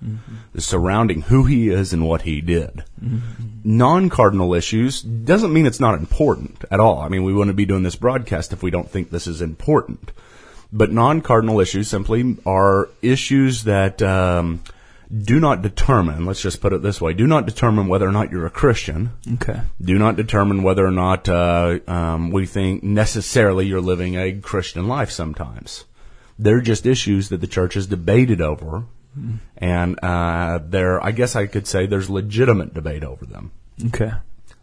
the 0.53 0.61
surrounding 0.61 1.23
who 1.23 1.45
he 1.45 1.69
is 1.69 1.93
and 1.93 2.05
what 2.05 2.23
he 2.23 2.41
did. 2.41 2.83
Non-cardinal 3.63 4.55
issues 4.55 5.03
doesn't 5.03 5.53
mean 5.53 5.65
it's 5.65 5.79
not 5.79 5.95
important 5.95 6.65
at 6.69 6.81
all. 6.81 6.99
I 6.99 7.09
mean, 7.09 7.23
we 7.23 7.33
wouldn't 7.33 7.57
be 7.57 7.65
doing 7.65 7.85
this 7.85 7.95
broadcast 7.95 8.53
if 8.53 8.61
we 8.61 8.73
don't 8.73 8.91
think 8.91 9.11
this 9.11 9.29
is 9.29 9.41
important. 9.41 10.11
But 10.73 10.91
non-cardinal 10.91 11.61
issues 11.61 11.87
simply 11.87 12.39
are 12.45 12.89
issues 13.03 13.63
that 13.65 14.03
um, 14.03 14.63
do 15.17 15.39
not 15.39 15.63
determine. 15.63 16.25
Let's 16.25 16.41
just 16.41 16.61
put 16.61 16.73
it 16.73 16.83
this 16.83 17.01
way: 17.01 17.13
do 17.13 17.27
not 17.27 17.47
determine 17.47 17.87
whether 17.87 18.09
or 18.09 18.13
not 18.13 18.31
you're 18.31 18.47
a 18.47 18.51
Christian 18.51 19.11
okay. 19.35 19.61
do 19.81 19.99
not 19.99 20.17
determine 20.17 20.63
whether 20.63 20.87
or 20.87 20.91
not 20.91 21.29
uh, 21.29 21.79
um, 21.87 22.31
we 22.31 22.47
think 22.47 22.83
necessarily 22.83 23.67
you're 23.67 23.81
living 23.81 24.17
a 24.17 24.33
Christian 24.41 24.89
life 24.89 25.11
sometimes. 25.11 25.85
They're 26.39 26.61
just 26.61 26.87
issues 26.87 27.29
that 27.29 27.41
the 27.41 27.47
church 27.47 27.75
has 27.75 27.87
debated 27.87 28.41
over, 28.41 28.85
and 29.59 29.99
uh, 30.03 30.61
there, 30.65 31.03
I 31.05 31.13
guess 31.13 31.37
I 31.37 31.47
could 31.47 31.67
say 31.67 31.87
there's 31.87 32.11
legitimate 32.11 32.75
debate 32.75 33.05
over 33.05 33.27
them. 33.27 33.53
Okay. 33.87 34.13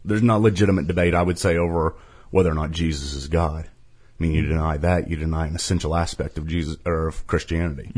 There's 0.04 0.24
not 0.24 0.42
legitimate 0.42 0.88
debate, 0.88 1.14
I 1.14 1.22
would 1.22 1.38
say, 1.38 1.58
over 1.58 1.96
whether 2.32 2.50
or 2.50 2.56
not 2.56 2.72
Jesus 2.72 3.14
is 3.14 3.28
God. 3.28 3.70
I 4.20 4.24
mean, 4.24 4.34
you 4.34 4.42
deny 4.42 4.76
that, 4.78 5.10
you 5.10 5.16
deny 5.16 5.48
an 5.48 5.56
essential 5.56 5.96
aspect 5.96 6.38
of 6.38 6.46
Jesus 6.46 6.76
or 6.86 7.08
of 7.08 7.26
Christianity. 7.26 7.90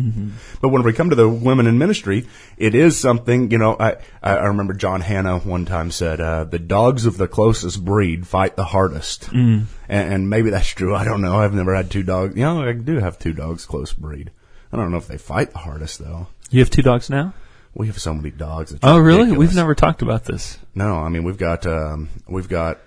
But 0.62 0.69
when 0.69 0.83
we 0.83 0.94
come 0.94 1.09
to 1.09 1.15
the 1.15 1.27
women 1.27 1.65
in 1.65 1.79
ministry, 1.79 2.27
it 2.57 2.75
is 2.75 3.00
something. 3.00 3.50
You 3.50 3.57
know, 3.57 3.75
I 3.79 3.97
I 4.21 4.45
remember 4.45 4.73
John 4.75 5.01
Hannah 5.01 5.39
one 5.39 5.65
time 5.65 5.89
said, 5.89 6.21
uh, 6.21 6.44
"The 6.44 6.59
dogs 6.59 7.07
of 7.07 7.18
the 7.18 7.27
closest 7.27 7.83
breed 7.83 8.27
fight 8.27 8.56
the 8.56 8.65
hardest," 8.65 9.29
and, 9.31 9.68
and 9.89 10.29
maybe 10.29 10.51
that's 10.51 10.68
true. 10.68 10.94
I 10.94 11.06
don't 11.06 11.21
know. 11.21 11.38
I've 11.39 11.56
never 11.56 11.73
had 11.73 11.89
two 11.89 12.03
dogs. 12.03 12.35
You 12.35 12.44
know, 12.44 12.62
I 12.62 12.73
do 12.73 13.00
have 13.00 13.18
two 13.18 13.33
dogs 13.33 13.65
close 13.65 13.91
breed. 13.94 14.29
I 14.71 14.77
don't 14.77 14.91
know 14.91 14.97
if 14.97 15.07
they 15.07 15.18
fight 15.18 15.51
the 15.51 15.59
hardest 15.59 15.97
though. 16.00 16.27
You 16.51 16.59
have 16.59 16.69
two 16.69 16.83
dogs 16.83 17.09
now? 17.09 17.33
We 17.73 17.88
have 17.88 18.00
so 18.00 18.13
many 18.13 18.31
dogs. 18.31 18.75
Oh, 18.83 19.00
really? 19.00 19.21
ridiculous. 19.21 19.39
We've 19.39 19.56
never 19.56 19.75
talked 19.75 20.01
about 20.01 20.25
this. 20.25 20.59
No, 20.75 20.97
I 20.97 21.09
mean 21.09 21.23
we've 21.23 21.38
got 21.38 21.65
um, 21.65 22.09
we've 22.27 22.50
got 22.50 22.79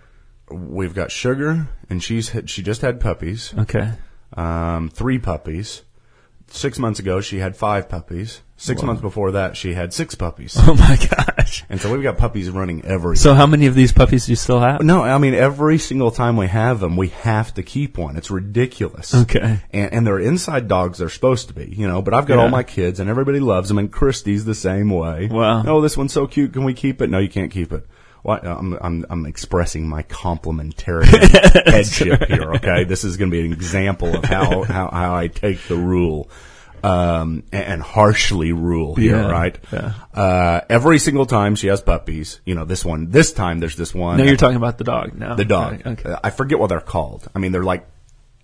we've 0.54 0.94
got 0.94 1.10
Sugar, 1.10 1.68
and 1.90 2.02
she's 2.02 2.30
had, 2.30 2.48
she 2.48 2.62
just 2.62 2.80
had 2.80 3.00
puppies, 3.00 3.52
Okay. 3.58 3.92
um, 4.36 4.88
three 4.90 5.18
puppies. 5.18 5.82
Six 6.48 6.78
months 6.78 7.00
ago, 7.00 7.20
she 7.22 7.38
had 7.38 7.56
five 7.56 7.88
puppies. 7.88 8.42
Six 8.56 8.82
months 8.82 9.02
before 9.02 9.32
that, 9.32 9.56
she 9.56 9.72
had 9.74 9.92
six 9.92 10.14
puppies, 10.14 10.54
Oh 10.58 10.74
my 10.74 10.96
gosh. 10.96 11.64
and 11.68 11.80
so 11.80 11.92
we've 11.92 12.02
got 12.02 12.18
puppies 12.18 12.48
running 12.50 12.84
every. 12.84 13.16
So 13.16 13.34
how 13.34 13.46
many 13.46 13.66
of 13.66 13.74
these 13.74 13.92
puppies 13.92 14.26
do 14.26 14.32
you 14.32 14.36
still 14.36 14.60
have? 14.60 14.82
no, 14.82 15.02
I 15.02 15.18
mean 15.18 15.34
every 15.34 15.78
single 15.78 16.10
time 16.12 16.36
we 16.36 16.46
have 16.46 16.78
them, 16.80 16.96
we 16.96 17.08
have 17.08 17.52
to 17.54 17.62
keep 17.64 17.98
one. 17.98 18.16
It's 18.16 18.30
ridiculous. 18.30 19.12
Okay. 19.14 19.58
and, 19.72 19.92
and 19.92 20.06
they're 20.06 20.20
inside 20.20 20.68
dogs. 20.68 20.98
They're 20.98 21.08
supposed 21.08 21.48
to 21.48 21.54
be, 21.54 21.64
you 21.76 21.88
know. 21.88 22.00
But 22.02 22.14
I've 22.14 22.26
got 22.26 22.36
Yeah. 22.36 22.42
all 22.42 22.48
my 22.50 22.62
kids, 22.62 23.00
and 23.00 23.10
everybody 23.10 23.40
loves 23.40 23.68
them. 23.68 23.78
And 23.78 23.90
Christy's 23.90 24.44
the 24.44 24.54
same 24.54 24.90
way. 24.90 25.26
Wow. 25.32 25.64
Oh, 25.66 25.80
this 25.80 25.96
one's 25.96 26.12
so 26.12 26.26
cute. 26.28 26.52
Can 26.52 26.62
we 26.64 26.74
keep 26.74 27.02
it? 27.02 27.10
No, 27.10 27.18
you 27.18 27.28
can't 27.30 27.50
keep 27.50 27.72
it. 27.72 27.86
Well, 28.24 28.40
I'm 28.42 28.72
I'm 28.80 29.06
I'm 29.10 29.26
expressing 29.26 29.86
my 29.86 30.02
complementary 30.02 31.06
headship 31.66 32.24
here. 32.24 32.54
Okay, 32.54 32.84
this 32.84 33.04
is 33.04 33.16
going 33.18 33.30
to 33.30 33.36
be 33.36 33.44
an 33.44 33.52
example 33.52 34.16
of 34.16 34.24
how 34.24 34.62
how, 34.76 34.88
how 34.90 35.14
I 35.14 35.28
take 35.28 35.60
the 35.68 35.76
rule. 35.76 36.28
Um, 36.82 37.44
and, 37.50 37.80
harshly 37.80 38.52
rule 38.52 38.94
here, 38.94 39.16
Yeah, 39.16 39.30
right? 39.30 39.58
yeah. 39.72 39.94
Uh, 40.12 40.60
every 40.68 40.98
single 40.98 41.24
time 41.24 41.54
she 41.56 41.68
has 41.68 41.80
puppies, 41.80 42.42
you 42.44 42.54
know, 42.54 42.66
this 42.66 42.84
one, 42.84 43.08
this 43.10 43.32
time 43.32 43.58
there's 43.58 43.76
this 43.76 43.94
one. 43.94 44.18
No, 44.18 44.24
you're 44.24 44.36
talking 44.36 44.58
about 44.58 44.76
the 44.76 44.84
dog 44.84 45.14
now. 45.14 45.34
The 45.34 45.46
dog. 45.46 45.80
Okay. 45.86 46.14
I 46.22 46.28
forget 46.28 46.58
what 46.58 46.66
they're 46.66 46.82
called. 46.82 47.26
I 47.34 47.38
mean, 47.38 47.52
they're 47.52 47.64
like 47.64 47.86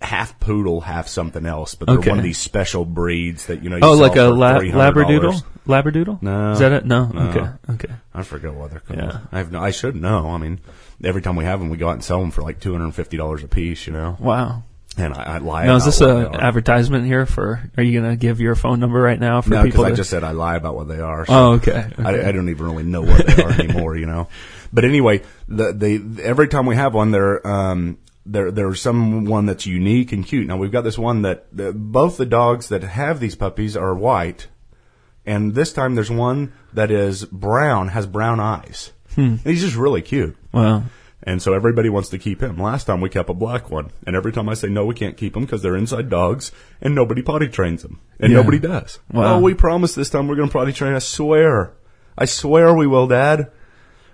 half 0.01 0.39
poodle, 0.39 0.81
half 0.81 1.07
something 1.07 1.45
else, 1.45 1.75
but 1.75 1.87
they're 1.87 1.97
Okay. 1.99 2.09
one 2.09 2.17
of 2.19 2.23
these 2.23 2.37
special 2.39 2.85
breeds 2.85 3.45
that 3.45 3.63
you 3.63 3.69
know. 3.69 3.77
You 3.77 3.83
Oh, 3.83 3.93
like 3.93 4.15
a 4.15 4.23
la- 4.23 4.59
labradoodle? 4.59 5.43
Labradoodle? 5.67 6.21
No. 6.21 6.51
Is 6.51 6.59
that 6.59 6.71
it? 6.71 6.85
No. 6.85 7.05
No. 7.07 7.21
Okay. 7.29 7.47
Okay. 7.69 7.93
I 8.13 8.23
forget 8.23 8.53
what 8.53 8.71
they're 8.71 8.79
called. 8.79 8.99
Yeah. 8.99 9.19
I 9.31 9.37
have 9.37 9.51
no, 9.51 9.61
I 9.61 9.71
should 9.71 9.95
know. 9.95 10.29
I 10.29 10.37
mean, 10.37 10.59
every 11.03 11.21
time 11.21 11.35
we 11.35 11.45
have 11.45 11.59
them, 11.59 11.69
we 11.69 11.77
go 11.77 11.87
out 11.87 11.93
and 11.93 12.03
sell 12.03 12.19
them 12.19 12.31
for 12.31 12.41
like 12.41 12.59
two 12.59 12.71
hundred 12.71 12.85
and 12.85 12.95
fifty 12.95 13.15
dollars 13.17 13.43
a 13.43 13.47
piece. 13.47 13.85
You 13.87 13.93
know, 13.93 14.17
Wow. 14.19 14.63
and 14.97 15.13
I, 15.13 15.35
I 15.35 15.37
lie. 15.37 15.65
Now, 15.67 15.75
is 15.75 15.85
this 15.85 15.99
what 16.01 16.09
a 16.09 16.13
they 16.13 16.25
are. 16.25 16.41
advertisement 16.43 17.05
here 17.05 17.25
for? 17.27 17.61
Are 17.77 17.83
you 17.83 17.99
going 18.01 18.11
to 18.11 18.17
give 18.17 18.41
your 18.41 18.55
phone 18.55 18.79
number 18.79 18.99
right 18.99 19.19
now 19.19 19.41
for 19.41 19.51
No, 19.51 19.63
people? 19.63 19.83
because 19.83 19.93
I 19.93 19.95
just 19.95 20.09
said 20.09 20.23
I 20.23 20.31
lie 20.31 20.55
about 20.55 20.75
what 20.75 20.87
they 20.87 20.99
are. 20.99 21.25
so- 21.27 21.33
Oh, 21.33 21.51
okay. 21.53 21.87
okay. 21.97 22.03
I, 22.03 22.29
I 22.29 22.31
don't 22.31 22.49
even 22.49 22.65
really 22.65 22.83
know 22.83 23.01
what 23.01 23.25
they 23.25 23.43
are 23.43 23.51
anymore, 23.61 23.95
you 23.95 24.07
know. 24.07 24.27
But 24.73 24.83
anyway, 24.85 25.21
the, 25.47 25.71
they 25.73 26.01
every 26.23 26.47
time 26.47 26.65
we 26.65 26.75
have 26.75 26.93
one, 26.95 27.11
there 27.11 27.45
um 27.47 27.97
there 28.25 28.51
there's 28.51 28.81
someone 28.81 29.45
that's 29.45 29.65
unique 29.65 30.11
and 30.11 30.25
cute. 30.25 30.47
Now 30.47 30.57
we've 30.57 30.71
got 30.71 30.83
this 30.83 30.97
one 30.97 31.21
that 31.23 31.47
the, 31.51 31.73
both 31.73 32.17
the 32.17 32.25
dogs 32.25 32.69
that 32.69 32.83
have 32.83 33.19
these 33.19 33.35
puppies 33.35 33.75
are 33.75 33.93
white, 33.95 34.47
and 35.25 35.53
this 35.55 35.73
time 35.73 35.95
there's 35.95 36.11
one 36.11 36.53
that 36.73 36.91
is 36.91 37.25
brown, 37.25 37.89
has 37.89 38.05
brown 38.07 38.39
eyes. 38.39 38.91
Hmm. 39.15 39.35
He's 39.43 39.61
just 39.61 39.75
really 39.75 40.01
cute. 40.01 40.37
Wow. 40.53 40.83
And 41.23 41.39
so 41.41 41.53
everybody 41.53 41.89
wants 41.89 42.09
to 42.09 42.17
keep 42.17 42.41
him. 42.41 42.57
Last 42.57 42.85
time 42.85 42.99
we 42.99 43.09
kept 43.09 43.29
a 43.29 43.33
black 43.35 43.69
one, 43.69 43.91
and 44.07 44.15
every 44.15 44.31
time 44.31 44.49
I 44.49 44.55
say 44.55 44.69
no, 44.69 44.85
we 44.85 44.95
can't 44.95 45.17
keep 45.17 45.33
them 45.33 45.45
because 45.45 45.61
they're 45.61 45.75
inside 45.75 46.09
dogs, 46.09 46.51
and 46.81 46.95
nobody 46.95 47.21
potty 47.21 47.47
trains 47.47 47.83
them, 47.83 47.99
and 48.19 48.31
Yeah. 48.31 48.37
nobody 48.39 48.57
does. 48.57 48.97
Wow. 49.11 49.35
Oh, 49.35 49.39
we 49.39 49.53
promise 49.53 49.93
this 49.93 50.09
time 50.09 50.27
we're 50.27 50.35
going 50.35 50.49
to 50.49 50.53
potty 50.53 50.73
train. 50.73 50.93
I 50.93 50.99
swear, 50.99 51.73
I 52.17 52.25
swear 52.25 52.73
we 52.73 52.87
will, 52.87 53.05
Dad. 53.07 53.51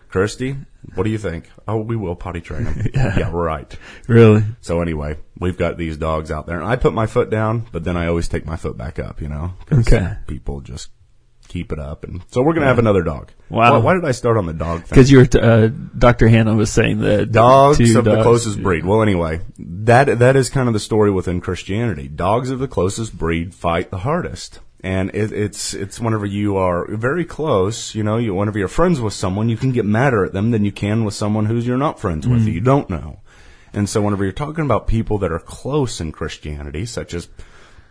Kirsty, 0.09 0.55
what 0.95 1.03
do 1.03 1.09
you 1.09 1.17
think? 1.17 1.49
Oh, 1.67 1.77
we 1.77 1.95
will 1.95 2.15
potty 2.15 2.41
train 2.41 2.63
them. 2.63 2.87
yeah. 2.93 3.29
right. 3.31 3.75
Really? 4.07 4.43
So 4.61 4.81
anyway, 4.81 5.17
we've 5.39 5.57
got 5.57 5.77
these 5.77 5.97
dogs 5.97 6.31
out 6.31 6.47
there, 6.47 6.59
and 6.59 6.67
I 6.67 6.75
put 6.75 6.93
my 6.93 7.07
foot 7.07 7.29
down, 7.29 7.67
but 7.71 7.83
then 7.83 7.97
I 7.97 8.07
always 8.07 8.27
take 8.27 8.45
my 8.45 8.55
foot 8.55 8.77
back 8.77 8.99
up. 8.99 9.21
You 9.21 9.29
know, 9.29 9.53
Okay. 9.71 10.15
People 10.27 10.61
just 10.61 10.89
keep 11.47 11.71
it 11.71 11.79
up. 11.79 12.03
And 12.03 12.21
so 12.29 12.41
we're 12.41 12.53
going 12.53 12.61
to 12.61 12.67
have 12.67 12.79
another 12.79 13.03
dog. 13.03 13.31
Wow. 13.49 13.73
Why, 13.73 13.77
why 13.77 13.93
did 13.93 14.05
I 14.05 14.11
start 14.11 14.37
on 14.37 14.45
the 14.45 14.53
dog 14.53 14.81
thing? 14.81 14.89
Because 14.89 15.11
you 15.11 15.19
were, 15.19 15.25
t- 15.25 15.39
uh, 15.39 15.67
Dr. 15.97 16.27
Hannah 16.27 16.55
was 16.55 16.71
saying 16.71 16.99
that 16.99 17.31
Dogs 17.31 17.95
of 17.95 18.05
the 18.05 18.21
closest 18.21 18.61
breed. 18.61 18.85
Well, 18.85 19.01
anyway, 19.01 19.41
that 19.57 20.19
that 20.19 20.35
is 20.35 20.49
kind 20.49 20.67
of 20.67 20.73
the 20.73 20.79
story 20.79 21.11
within 21.11 21.41
Christianity. 21.41 22.07
Dogs 22.07 22.49
of 22.49 22.59
the 22.59 22.67
closest 22.67 23.17
breed 23.17 23.53
fight 23.55 23.89
the 23.89 23.99
hardest, 23.99 24.59
and 24.81 25.10
it, 25.13 25.31
it's 25.31 25.74
it's 25.74 26.00
whenever 26.00 26.25
you 26.25 26.57
are 26.57 26.86
very 26.88 27.25
close. 27.25 27.96
You 27.96 28.03
know, 28.03 28.17
you 28.17 28.34
whenever 28.34 28.60
you're 28.60 28.67
friends 28.67 29.01
with 29.01 29.13
someone, 29.13 29.50
you 29.50 29.57
can 29.57 29.72
get 29.72 29.86
madder 29.86 30.25
at 30.25 30.34
them 30.34 30.51
than 30.51 30.65
you 30.65 30.72
can 30.72 31.03
with 31.03 31.13
someone 31.13 31.46
who's 31.46 31.65
you're 31.65 31.77
not 31.77 32.00
friends 32.00 32.27
with, 32.27 32.39
hmm. 32.39 32.46
that 32.46 32.51
you 32.51 32.62
don't 32.62 32.89
know. 32.89 33.19
And 33.74 33.89
so, 33.89 34.01
whenever 34.01 34.24
you're 34.24 34.34
talking 34.34 34.65
about 34.65 34.88
people 34.88 35.17
that 35.19 35.31
are 35.31 35.39
close 35.39 36.00
in 36.00 36.12
Christianity, 36.12 36.86
such 36.86 37.13
as 37.13 37.27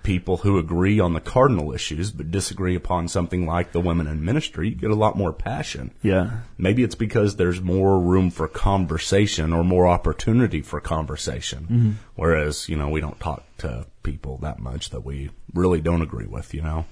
people 0.06 0.36
who 0.36 0.56
agree 0.56 1.00
on 1.00 1.14
the 1.14 1.20
cardinal 1.20 1.72
issues 1.72 2.12
but 2.12 2.30
disagree 2.30 2.76
upon 2.76 3.08
something 3.08 3.44
like 3.44 3.72
the 3.72 3.80
women 3.80 4.06
in 4.06 4.24
ministry, 4.24 4.68
you 4.68 4.76
get 4.76 4.92
a 4.92 4.94
lot 4.94 5.18
more 5.18 5.32
passion. 5.32 5.90
Yeah. 6.00 6.42
Maybe 6.56 6.84
it's 6.84 6.94
because 6.94 7.34
there's 7.34 7.60
more 7.60 7.98
room 7.98 8.30
for 8.30 8.46
conversation 8.46 9.52
or 9.52 9.64
more 9.64 9.88
opportunity 9.88 10.62
for 10.62 10.80
conversation. 10.80 11.62
Mm-hmm. 11.64 11.90
Whereas, 12.14 12.68
you 12.68 12.76
know, 12.76 12.88
we 12.88 13.00
don't 13.00 13.18
talk 13.18 13.42
to 13.58 13.88
people 14.04 14.38
that 14.38 14.60
much 14.60 14.90
that 14.90 15.04
we 15.04 15.30
really 15.52 15.80
don't 15.80 16.02
agree 16.02 16.26
with, 16.26 16.54
you 16.54 16.62
know? 16.62 16.84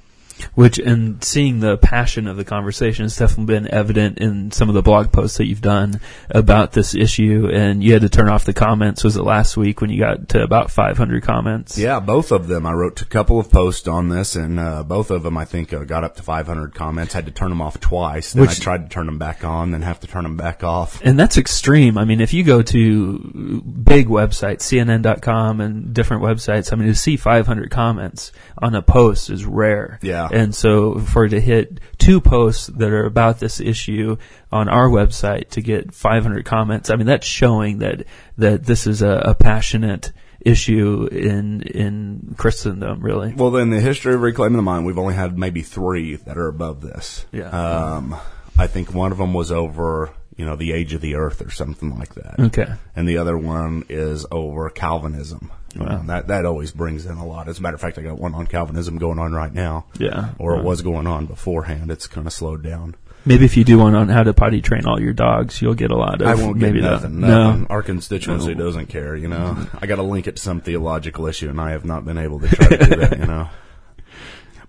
Which, 0.55 0.79
and 0.79 1.23
seeing 1.23 1.61
the 1.61 1.77
passion 1.77 2.27
of 2.27 2.37
the 2.37 2.45
conversation 2.45 3.05
has 3.05 3.17
definitely 3.17 3.55
been 3.55 3.73
evident 3.73 4.19
in 4.19 4.51
some 4.51 4.69
of 4.69 4.75
the 4.75 4.83
blog 4.83 5.13
posts 5.13 5.39
that 5.39 5.47
you've 5.47 5.61
done 5.61 6.01
about 6.31 6.73
this 6.73 6.95
issue. 6.95 7.49
And 7.53 7.83
you 7.83 7.93
had 7.93 8.03
to 8.03 8.09
turn 8.09 8.29
off 8.29 8.45
the 8.45 8.53
comments. 8.53 9.05
Was 9.05 9.17
it 9.17 9.23
last 9.23 9.57
week 9.57 9.81
when 9.81 9.91
you 9.91 9.99
got 9.99 10.29
to 10.31 10.43
about 10.43 10.71
500 10.71 11.23
comments? 11.23 11.79
Yeah, 11.79 12.01
both 12.01 12.33
of 12.33 12.49
them. 12.49 12.67
I 12.67 12.73
wrote 12.73 13.01
a 13.01 13.07
couple 13.07 13.39
of 13.39 13.51
posts 13.51 13.89
on 13.89 14.09
this, 14.09 14.37
and 14.37 14.59
uh, 14.59 14.83
both 14.83 15.11
of 15.11 15.23
them, 15.23 15.37
I 15.37 15.45
think, 15.45 15.73
uh, 15.73 15.85
got 15.85 16.05
up 16.05 16.17
to 16.17 16.23
500 16.23 16.75
comments. 16.75 17.15
Had 17.15 17.27
to 17.27 17.33
turn 17.33 17.51
them 17.51 17.63
off 17.63 17.81
twice. 17.81 18.33
Then 18.33 18.43
Which- 18.43 18.61
I 18.61 18.63
tried 18.63 18.85
to 18.85 18.89
turn 18.89 19.07
them 19.07 19.19
back 19.19 19.45
on, 19.45 19.71
then 19.71 19.83
have 19.83 20.01
to 20.01 20.07
turn 20.07 20.25
them 20.25 20.37
back 20.37 20.65
off. 20.65 21.01
And 21.03 21.19
that's 21.19 21.39
extreme. 21.39 21.97
I 21.99 22.05
mean, 22.05 22.21
if 22.21 22.33
you 22.33 22.45
go 22.45 22.63
to 22.63 23.63
big 23.63 24.09
websites, 24.09 24.63
CNN.com 24.63 25.61
and 25.61 25.95
different 25.95 26.23
websites, 26.23 26.73
I 26.73 26.77
mean, 26.77 26.89
to 26.89 26.95
see 26.95 27.17
500 27.17 27.71
comments 27.71 28.33
on 28.59 28.75
a 28.75 28.83
post 28.83 29.31
is 29.31 29.45
rare. 29.45 29.99
Yeah. 30.03 30.24
And 30.33 30.55
so 30.55 30.99
for 30.99 31.29
to 31.29 31.41
hit 31.41 31.81
two 31.99 32.21
posts 32.21 32.67
that 32.69 32.91
are 32.91 33.07
about 33.07 33.41
this 33.41 33.61
issue 33.61 34.17
on 34.53 34.69
our 34.69 34.89
website 34.89 35.51
to 35.51 35.63
get 35.63 35.95
500 35.95 36.45
comments, 36.45 36.91
I 36.91 36.97
mean, 36.97 37.07
that's 37.07 37.27
showing 37.27 37.79
that, 37.79 38.05
that 38.39 38.65
this 38.65 38.87
is 38.87 39.03
a, 39.03 39.11
a 39.11 39.35
passionate 39.35 40.13
issue 40.41 41.09
in, 41.11 41.63
in 41.63 42.35
Christendom, 42.37 43.01
really. 43.01 43.35
Well, 43.35 43.57
in 43.57 43.71
the 43.71 43.81
history 43.81 44.15
of 44.15 44.21
reclaiming 44.21 44.57
the 44.57 44.63
mind, 44.63 44.85
we've 44.87 44.99
only 44.99 45.15
had 45.15 45.39
maybe 45.39 45.63
three 45.63 46.17
that 46.17 46.37
are 46.37 46.49
above 46.49 46.81
this. 46.81 47.25
Yeah. 47.33 47.49
Um, 47.49 48.17
I 48.57 48.67
think 48.67 48.95
one 48.95 49.11
of 49.11 49.19
them 49.19 49.35
was 49.35 49.51
over, 49.51 50.11
you 50.37 50.45
know, 50.45 50.57
the 50.57 50.73
age 50.73 50.93
of 50.93 51.01
the 51.01 51.17
earth 51.17 51.41
or 51.41 51.51
something 51.51 51.99
like 51.99 52.15
that. 52.15 52.39
Okay. 52.39 52.73
And 52.95 53.09
the 53.09 53.19
other 53.19 53.37
one 53.37 53.85
is 53.89 54.27
over 54.31 54.69
Calvinism. 54.71 55.51
Um, 55.77 55.87
you 55.87 55.93
know, 55.93 56.03
that 56.07 56.29
that 56.29 56.45
always 56.47 56.71
brings 56.71 57.07
in 57.07 57.17
a 57.17 57.27
lot. 57.27 57.49
As 57.49 57.59
a 57.59 57.63
matter 57.63 57.75
of 57.75 57.81
fact, 57.81 57.99
I 57.99 58.03
got 58.03 58.19
one 58.19 58.35
on 58.35 58.47
Calvinism 58.47 58.99
going 58.99 59.19
on 59.19 59.33
right 59.33 59.53
now. 59.53 59.87
Yeah. 59.99 60.31
Or 60.39 60.57
it 60.57 60.65
was 60.65 60.83
going 60.83 61.07
on 61.07 61.27
beforehand. 61.27 61.91
It's 61.91 62.07
kind 62.07 62.27
of 62.27 62.33
slowed 62.33 62.63
down. 62.63 62.97
Maybe 63.27 63.47
if 63.47 63.57
you 63.57 63.65
do 63.65 63.79
one 63.79 63.95
on 63.95 64.11
how 64.11 64.23
to 64.23 64.35
potty 64.35 64.61
train 64.61 64.85
all 64.87 65.01
your 65.01 65.15
dogs, 65.15 65.63
you'll 65.63 65.75
get 65.75 65.91
a 65.91 65.97
lot 65.97 66.21
of 66.21 66.27
I 66.29 66.35
won't 66.35 66.59
get 66.59 66.67
maybe 66.67 66.81
that- 66.83 66.91
nothing. 66.91 67.21
No. 67.21 67.67
Our 67.71 67.83
constituency 67.83 68.55
doesn't 68.55 68.87
care. 68.89 69.17
You 69.17 69.29
know, 69.29 69.67
I 69.81 69.87
got 69.87 69.97
to 69.97 70.03
link 70.03 70.27
it 70.27 70.37
to 70.37 70.43
some 70.43 70.61
theological 70.61 71.27
issue, 71.27 71.49
and 71.49 71.59
I 71.61 71.71
have 71.71 71.85
not 71.87 72.05
been 72.05 72.19
able 72.19 72.41
to 72.41 72.49
try 72.49 72.69
to 72.69 72.77
do 72.77 72.97
that. 72.97 73.19
You 73.19 73.27
know. 73.27 73.49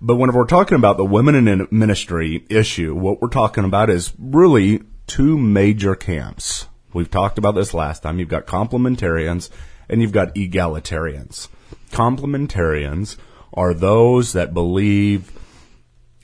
But 0.02 0.18
whenever 0.18 0.40
we're 0.40 0.46
talking 0.46 0.76
about 0.76 0.98
the 0.98 1.06
women 1.06 1.48
in 1.48 1.68
ministry 1.72 2.46
issue, 2.50 2.94
what 2.94 3.22
we're 3.22 3.30
talking 3.30 3.64
about 3.64 3.90
is 3.90 4.14
really 4.20 4.84
two 5.08 5.38
major 5.38 5.96
camps. 5.96 6.68
We've 6.94 7.10
talked 7.10 7.38
about 7.38 7.56
this 7.56 7.74
last 7.74 8.04
time. 8.04 8.20
You've 8.20 8.30
got 8.30 8.46
complementarians 8.46 9.50
and 9.90 10.02
you've 10.02 10.12
got 10.12 10.36
egalitarians. 10.36 11.48
Complementarians 11.92 13.18
are 13.54 13.74
those 13.74 14.34
that 14.34 14.54
believe 14.54 15.32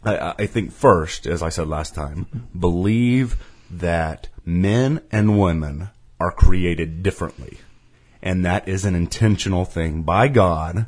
I, 0.04 0.34
I 0.40 0.46
think 0.48 0.72
first, 0.72 1.28
as 1.28 1.44
I 1.44 1.50
said 1.50 1.68
last 1.68 1.94
time, 1.96 2.50
believe 2.58 3.44
that 3.70 4.30
men 4.46 5.02
and 5.12 5.40
women 5.40 5.90
are 6.20 6.32
created 6.32 7.04
differently. 7.04 7.60
And 8.22 8.46
that 8.46 8.68
is 8.68 8.86
an 8.86 8.96
intentional 8.96 9.66
thing 9.66 10.04
by 10.04 10.28
God. 10.28 10.88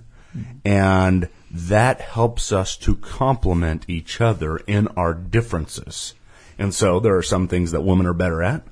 And 0.65 1.29
that 1.51 2.01
helps 2.01 2.51
us 2.51 2.75
to 2.77 2.95
complement 2.95 3.85
each 3.87 4.19
other 4.19 4.57
in 4.57 4.87
our 4.89 5.13
differences. 5.13 6.15
And 6.57 6.73
so 6.73 6.99
there 6.99 7.15
are 7.15 7.23
some 7.23 7.47
things 7.47 7.71
that 7.71 7.81
women 7.81 8.05
are 8.05 8.13
better 8.13 8.41
at, 8.41 8.65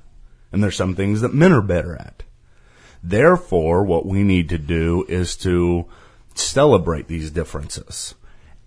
and 0.50 0.62
there's 0.62 0.76
some 0.76 0.94
things 0.94 1.20
that 1.20 1.34
men 1.34 1.52
are 1.52 1.62
better 1.62 1.96
at. 1.96 2.22
Therefore, 3.02 3.84
what 3.84 4.06
we 4.06 4.22
need 4.22 4.48
to 4.50 4.58
do 4.58 5.04
is 5.08 5.36
to 5.38 5.86
celebrate 6.34 7.08
these 7.08 7.30
differences 7.30 8.14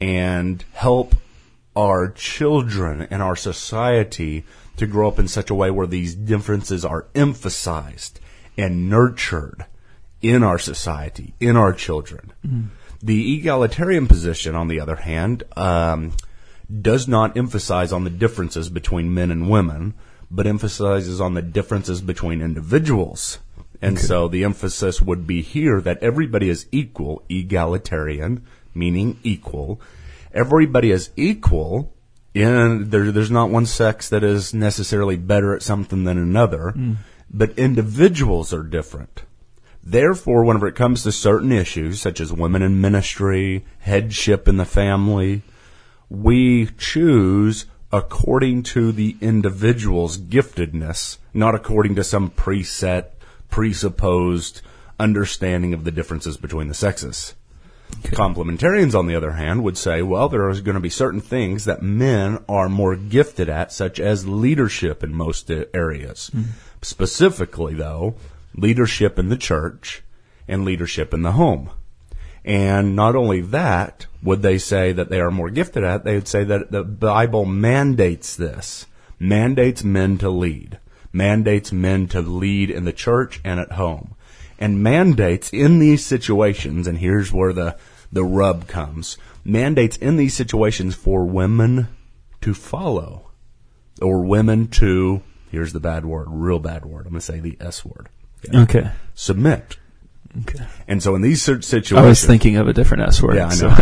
and 0.01 0.63
help 0.73 1.15
our 1.75 2.09
children 2.09 3.07
and 3.09 3.21
our 3.21 3.35
society 3.35 4.43
to 4.77 4.87
grow 4.87 5.07
up 5.07 5.19
in 5.19 5.27
such 5.27 5.49
a 5.49 5.55
way 5.55 5.71
where 5.71 5.87
these 5.87 6.15
differences 6.15 6.83
are 6.83 7.07
emphasized 7.15 8.19
and 8.57 8.89
nurtured 8.89 9.65
in 10.21 10.43
our 10.43 10.59
society, 10.59 11.33
in 11.39 11.55
our 11.55 11.73
children. 11.73 12.31
The 13.01 13.37
egalitarian 13.37 14.07
position, 14.07 14.55
on 14.55 14.67
the 14.67 14.79
other 14.79 14.95
hand, 14.95 15.43
um, 15.55 16.13
does 16.81 17.07
not 17.07 17.37
emphasize 17.37 17.93
on 17.93 18.03
the 18.03 18.09
differences 18.09 18.69
between 18.69 19.13
men 19.13 19.31
and 19.31 19.49
women, 19.49 19.93
but 20.31 20.47
emphasizes 20.47 21.21
on 21.21 21.35
the 21.35 21.41
differences 21.41 22.01
between 22.01 22.41
individuals. 22.41 23.37
And 23.85 23.99
so 23.99 24.27
the 24.27 24.43
emphasis 24.43 25.01
would 25.01 25.27
be 25.27 25.41
here 25.41 25.79
that 25.81 26.01
everybody 26.01 26.49
is 26.49 26.65
equal, 26.71 27.23
egalitarian, 27.29 28.45
meaning 28.73 29.19
equal. 29.23 29.79
Everybody 30.33 30.91
is 30.91 31.11
equal, 31.15 31.93
and 32.33 32.91
there, 32.91 33.11
there's 33.11 33.31
not 33.31 33.49
one 33.49 33.65
sex 33.65 34.09
that 34.09 34.23
is 34.23 34.53
necessarily 34.53 35.17
better 35.17 35.55
at 35.55 35.61
something 35.61 36.03
than 36.03 36.17
another, 36.17 36.73
mm. 36.75 36.97
but 37.29 37.57
individuals 37.59 38.53
are 38.53 38.63
different. 38.63 39.23
Therefore, 39.83 40.43
whenever 40.43 40.67
it 40.67 40.75
comes 40.75 41.03
to 41.03 41.11
certain 41.11 41.51
issues, 41.51 42.01
such 42.01 42.19
as 42.19 42.33
women 42.33 42.63
in 42.63 42.81
ministry, 42.81 43.65
headship 43.79 44.47
in 44.47 44.57
the 44.57 44.65
family, 44.65 45.43
we 46.09 46.65
choose 46.77 47.67
according 47.93 48.63
to 48.63 48.91
the 48.91 49.15
individual's 49.21 50.17
giftedness, 50.17 51.17
not 51.33 51.53
according 51.53 51.95
to 51.95 52.03
some 52.03 52.31
preset, 52.31 53.11
presupposed 53.55 54.61
understanding 54.99 55.73
of 55.73 55.85
the 55.85 55.91
differences 55.91 56.35
between 56.35 56.67
the 56.67 56.73
sexes. 56.73 57.35
Complementarians, 58.03 58.93
on 58.93 59.07
the 59.07 59.15
other 59.15 59.31
hand, 59.31 59.63
would 59.63 59.77
say, 59.77 60.01
well, 60.01 60.27
there 60.27 60.49
are 60.49 60.53
going 60.59 60.75
to 60.75 60.81
be 60.81 60.89
certain 60.89 61.21
things 61.21 61.63
that 61.63 61.81
men 61.81 62.43
are 62.49 62.67
more 62.67 62.97
gifted 62.97 63.47
at, 63.47 63.71
such 63.71 63.97
as 63.97 64.27
leadership 64.27 65.05
in 65.05 65.15
most 65.15 65.49
areas. 65.73 66.27
Hmm. 66.33 66.41
Specifically, 66.81 67.75
though, 67.75 68.15
leadership 68.53 69.17
in 69.17 69.29
the 69.29 69.37
church 69.37 70.03
and 70.49 70.65
leadership 70.65 71.13
in 71.13 71.21
the 71.21 71.31
home. 71.31 71.69
And 72.43 72.93
not 72.93 73.15
only 73.15 73.39
that, 73.39 74.05
would 74.21 74.41
they 74.41 74.57
say 74.57 74.91
that 74.91 75.09
they 75.09 75.21
are 75.21 75.31
more 75.31 75.49
gifted 75.49 75.85
at, 75.85 76.03
they 76.03 76.15
would 76.15 76.27
say 76.27 76.43
that 76.43 76.71
the 76.71 76.83
Bible 76.83 77.45
mandates 77.45 78.35
this, 78.35 78.85
mandates 79.17 79.81
men 79.81 80.17
to 80.17 80.29
lead, 80.29 80.77
mandates 81.15 81.71
men 81.71 82.07
to 82.09 82.21
lead 82.21 82.69
in 82.69 82.83
the 82.83 82.93
church 82.93 83.39
and 83.43 83.59
at 83.59 83.71
home, 83.73 84.13
and 84.59 84.83
mandates 84.83 85.49
in 85.51 85.79
these 85.79 86.05
situations, 86.05 86.85
and 86.87 86.97
here's 86.97 87.31
where 87.31 87.53
the, 87.53 87.77
the 88.11 88.23
rub 88.23 88.67
comes, 88.67 89.17
mandates 89.43 89.97
in 89.97 90.17
these 90.17 90.33
situations 90.33 90.93
for 90.93 91.25
women 91.25 91.87
to 92.41 92.53
follow, 92.53 93.31
or 94.01 94.21
women 94.21 94.67
to, 94.67 95.21
here's 95.51 95.71
the 95.73 95.79
bad 95.79 96.05
word, 96.05 96.27
real 96.29 96.59
bad 96.59 96.85
word, 96.85 97.05
I'm 97.05 97.13
going 97.13 97.21
to 97.21 97.25
say 97.25 97.39
the 97.39 97.57
S 97.61 97.83
word, 97.85 98.09
Okay. 98.53 98.91
submit. 99.13 99.77
Okay. 100.41 100.65
And 100.89 101.01
so 101.01 101.15
in 101.15 101.21
these 101.21 101.41
situations, 101.41 101.93
I 101.93 102.05
was 102.05 102.25
thinking 102.25 102.57
of 102.57 102.67
a 102.67 102.73
different 102.73 103.03
S 103.03 103.23
word. 103.23 103.35
yeah, 103.35 103.45
I 103.47 103.49
know. 103.51 103.55
so- 103.55 103.69
I 103.69 103.81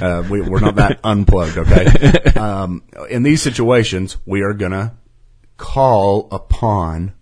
know 0.00 0.06
uh, 0.18 0.22
we, 0.28 0.40
we're 0.40 0.58
not 0.58 0.74
that 0.76 0.98
unplugged, 1.04 1.58
okay? 1.58 2.32
Um, 2.38 2.82
in 3.10 3.22
these 3.24 3.42
situations, 3.42 4.16
we 4.26 4.42
are 4.42 4.52
going 4.54 4.70
to 4.72 4.92
call 5.58 6.28
upon 6.32 7.12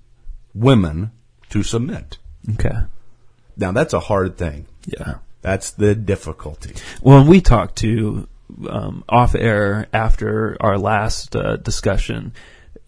women 0.55 1.11
to 1.51 1.63
submit. 1.65 2.19
okay. 2.55 2.83
Now, 3.57 3.73
that's 3.73 3.95
a 3.95 4.01
hard 4.01 4.37
thing. 4.37 4.67
Yeah. 4.87 5.15
That's 5.41 5.71
the 5.71 5.95
difficulty. 5.95 6.75
Well, 7.01 7.25
we 7.25 7.41
talked 7.41 7.77
to 7.77 8.29
um, 8.69 9.05
off 9.09 9.35
air 9.35 9.87
after 9.93 10.57
our 10.61 10.79
last 10.79 11.35
uh, 11.35 11.57
discussion 11.57 12.33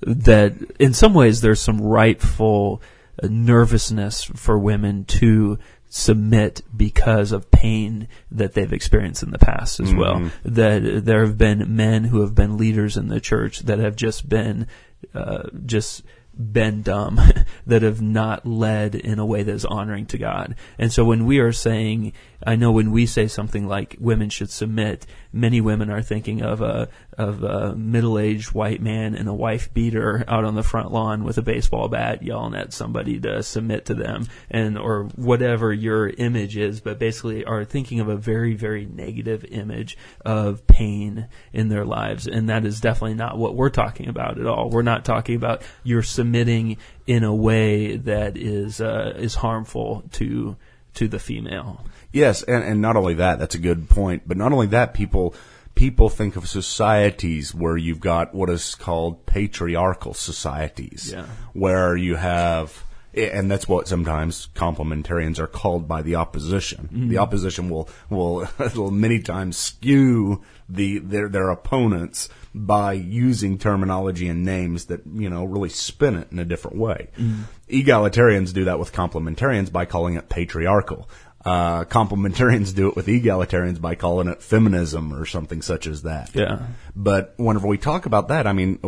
that 0.03 0.55
in 0.79 0.93
some 0.93 1.15
ways 1.15 1.41
there's 1.41 1.61
some 1.61 1.81
rightful 1.81 2.83
uh, 3.23 3.29
nervousness 3.31 4.25
for 4.25 4.59
women 4.59 5.05
to 5.05 5.59
submit 5.91 6.63
because 6.77 7.33
of 7.33 7.51
pain 7.51 8.09
that 8.31 8.53
they've 8.53 8.73
experienced 8.73 9.23
in 9.23 9.31
the 9.31 9.39
past 9.39 9.81
as 9.81 9.95
well. 9.95 10.31
That 10.45 11.05
there 11.05 11.25
have 11.25 11.39
been 11.39 11.77
men 11.77 12.05
who 12.05 12.21
have 12.21 12.35
been 12.35 12.59
leaders 12.59 12.97
in 12.97 13.09
the 13.09 13.21
church 13.21 13.61
that 13.61 13.79
have 13.79 13.97
just 13.97 14.29
been 14.29 14.67
uh, 15.15 15.49
just 15.67 16.03
been 16.39 16.83
dumb, 16.83 17.21
that 17.67 17.83
have 17.83 18.01
not 18.01 18.47
led 18.47 18.95
in 18.95 19.19
a 19.19 19.27
way 19.27 19.43
that 19.43 19.53
is 19.53 19.65
honoring 19.65 20.07
to 20.07 20.19
God. 20.19 20.55
And 20.79 20.93
so 20.93 21.05
when 21.05 21.27
we 21.27 21.39
are 21.41 21.53
saying, 21.53 22.13
I 22.47 22.57
know 22.57 22.71
when 22.71 22.93
we 22.93 23.07
say 23.07 23.27
something 23.27 23.67
like 23.67 23.97
women 23.99 24.31
should 24.31 24.51
submit, 24.51 25.07
many 25.39 25.61
women 25.61 25.91
are 25.91 26.03
thinking 26.03 26.43
of 26.43 26.61
a 26.61 26.89
of 27.17 27.43
a 27.43 27.75
middle-aged 27.75 28.53
white 28.53 28.81
man 28.81 29.15
and 29.15 29.29
a 29.29 29.35
wife 29.35 29.73
beater 29.73 30.25
out 30.29 30.45
on 30.45 30.55
the 30.55 30.63
front 30.63 30.93
lawn 30.93 31.25
with 31.25 31.39
a 31.39 31.43
baseball 31.43 31.89
bat 31.89 32.23
yelling 32.23 32.55
at 32.55 32.73
somebody 32.73 33.19
to 33.21 33.43
submit 33.43 33.87
to 33.87 33.95
them 33.95 34.27
and 34.51 34.79
or 34.79 35.05
whatever 35.17 35.73
your 35.73 36.09
image 36.09 36.57
is, 36.57 36.81
but 36.81 36.99
basically 36.99 37.45
are 37.45 37.65
thinking 37.65 38.01
of 38.01 38.09
a 38.09 38.17
very 38.17 38.55
very 38.55 38.87
negative 38.87 39.45
image 39.45 39.97
of 40.25 40.67
pain 40.67 41.29
in 41.53 41.69
their 41.69 41.85
lives 41.85 42.27
and 42.27 42.49
that 42.49 42.65
is 42.65 42.81
definitely 42.81 43.15
not 43.15 43.39
what 43.39 43.55
we're 43.55 43.71
talking 43.71 44.09
about 44.09 44.39
at 44.39 44.47
all. 44.47 44.71
We're 44.71 44.83
not 44.83 45.05
talking 45.05 45.37
about 45.37 45.63
you're 45.85 46.03
submitting 46.03 46.77
in 47.07 47.25
a 47.25 47.35
way 47.35 47.97
that 47.97 48.37
is 48.37 48.81
uh, 48.81 49.15
is 49.17 49.35
harmful 49.35 50.05
to 50.13 50.57
to 50.95 51.09
the 51.09 51.19
female. 51.19 51.85
Yes, 52.13 52.43
and, 52.43 52.65
and 52.65 52.81
not 52.81 52.97
only 52.97 53.15
that, 53.15 53.39
that's 53.39 53.55
a 53.55 53.59
good 53.59 53.89
point, 53.89 54.23
but 54.27 54.37
not 54.37 54.53
only 54.53 54.69
that, 54.69 54.95
people 54.95 55.35
people 55.75 56.09
think 56.09 56.35
of 56.35 56.49
societies 56.49 57.55
where 57.55 57.77
you've 57.77 58.01
got 58.01 58.35
what 58.35 58.51
is 58.51 58.75
called 58.75 59.25
patriarchal 59.27 60.13
societies, 60.13 61.13
Yeah. 61.13 61.27
where 61.53 61.97
you 61.97 62.17
have, 62.17 62.83
and 63.15 63.49
that's 63.49 63.69
what 63.69 63.87
sometimes 63.87 64.49
complementarians 64.57 65.39
are 65.39 65.47
called 65.47 65.87
by 65.87 66.03
the 66.03 66.17
opposition. 66.17 66.89
Mm-hmm. 66.93 67.09
The 67.11 67.19
opposition 67.19 67.71
will 67.71 67.89
will, 68.11 68.49
will 68.75 68.91
many 68.91 69.21
times 69.21 69.57
skew 69.57 70.43
the 70.69 70.99
their 70.99 71.29
their 71.29 71.51
opponents 71.51 72.29
by 72.55 72.95
using 72.95 73.57
terminology 73.57 74.27
and 74.29 74.45
names 74.45 74.87
that 74.87 75.03
you 75.15 75.31
know 75.31 75.45
really 75.45 75.69
spin 75.69 76.17
it 76.17 76.33
in 76.33 76.41
a 76.41 76.45
different 76.45 76.77
way. 76.77 77.09
Mm-hmm. 77.17 77.43
Egalitarians 77.69 78.53
do 78.53 78.65
that 78.65 78.79
with 78.81 78.93
complementarians 78.93 79.71
by 79.71 79.85
calling 79.85 80.15
it 80.15 80.29
patriarchal. 80.29 81.09
Uh, 81.45 81.85
complementarians 81.85 82.75
do 82.75 82.89
it 82.89 82.97
with 82.97 83.07
egalitarians 83.07 83.81
by 83.81 83.95
calling 83.95 84.29
it 84.29 84.43
feminism 84.43 85.13
or 85.15 85.25
something 85.25 85.63
such 85.63 85.87
as 85.87 86.03
that. 86.03 86.35
Yeah. 86.35 86.67
But 86.97 87.35
whenever 87.37 87.69
we 87.69 87.79
talk 87.79 88.07
about 88.07 88.29
that, 88.29 88.47
I 88.47 88.53
mean, 88.53 88.79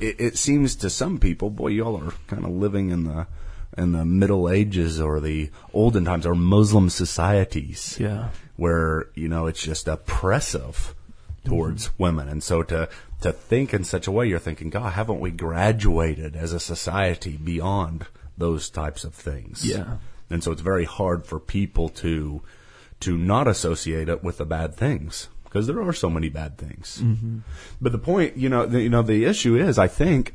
it, 0.00 0.16
it 0.18 0.38
seems 0.38 0.76
to 0.76 0.90
some 0.90 1.18
people, 1.18 1.50
boy, 1.50 1.68
y'all 1.68 1.96
are 2.02 2.12
kind 2.26 2.44
of 2.44 2.50
living 2.50 2.90
in 2.90 3.04
the 3.04 3.26
in 3.76 3.92
the 3.92 4.04
Middle 4.04 4.48
Ages 4.48 5.00
or 5.00 5.20
the 5.20 5.50
olden 5.72 6.04
times 6.04 6.26
or 6.26 6.34
Muslim 6.36 6.88
societies, 6.88 7.96
Yeah. 8.00 8.28
where 8.56 9.06
you 9.14 9.28
know 9.28 9.46
it's 9.46 9.62
just 9.62 9.88
oppressive 9.88 10.94
towards 11.44 11.90
women, 11.98 12.28
and 12.28 12.42
so 12.42 12.62
to 12.62 12.88
to 13.20 13.32
think 13.32 13.74
in 13.74 13.84
such 13.84 14.06
a 14.06 14.10
way, 14.12 14.26
you're 14.26 14.38
thinking, 14.38 14.70
God, 14.70 14.92
haven't 14.94 15.20
we 15.20 15.30
graduated 15.30 16.36
as 16.36 16.52
a 16.52 16.60
society 16.60 17.36
beyond 17.36 18.06
those 18.38 18.70
types 18.70 19.04
of 19.04 19.14
things? 19.14 19.64
Yeah. 19.66 19.96
And 20.34 20.42
so 20.44 20.52
it's 20.52 20.60
very 20.60 20.84
hard 20.84 21.24
for 21.26 21.38
people 21.40 21.88
to 22.04 22.42
to 23.00 23.16
not 23.16 23.48
associate 23.48 24.08
it 24.08 24.22
with 24.22 24.36
the 24.38 24.44
bad 24.44 24.74
things 24.74 25.28
because 25.44 25.66
there 25.66 25.80
are 25.80 25.92
so 25.92 26.10
many 26.10 26.28
bad 26.28 26.58
things. 26.58 27.02
But 27.80 27.92
the 27.92 27.98
point, 27.98 28.36
you 28.36 28.48
know, 28.48 28.66
the, 28.66 28.80
you 28.82 28.88
know, 28.90 29.02
the 29.02 29.24
issue 29.24 29.56
is, 29.56 29.78
I 29.78 29.86
think, 29.88 30.32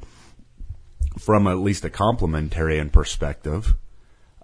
from 1.20 1.48
at 1.48 1.58
least 1.58 1.84
a 1.86 1.90
complementarian 1.90 2.92
perspective, 2.92 3.76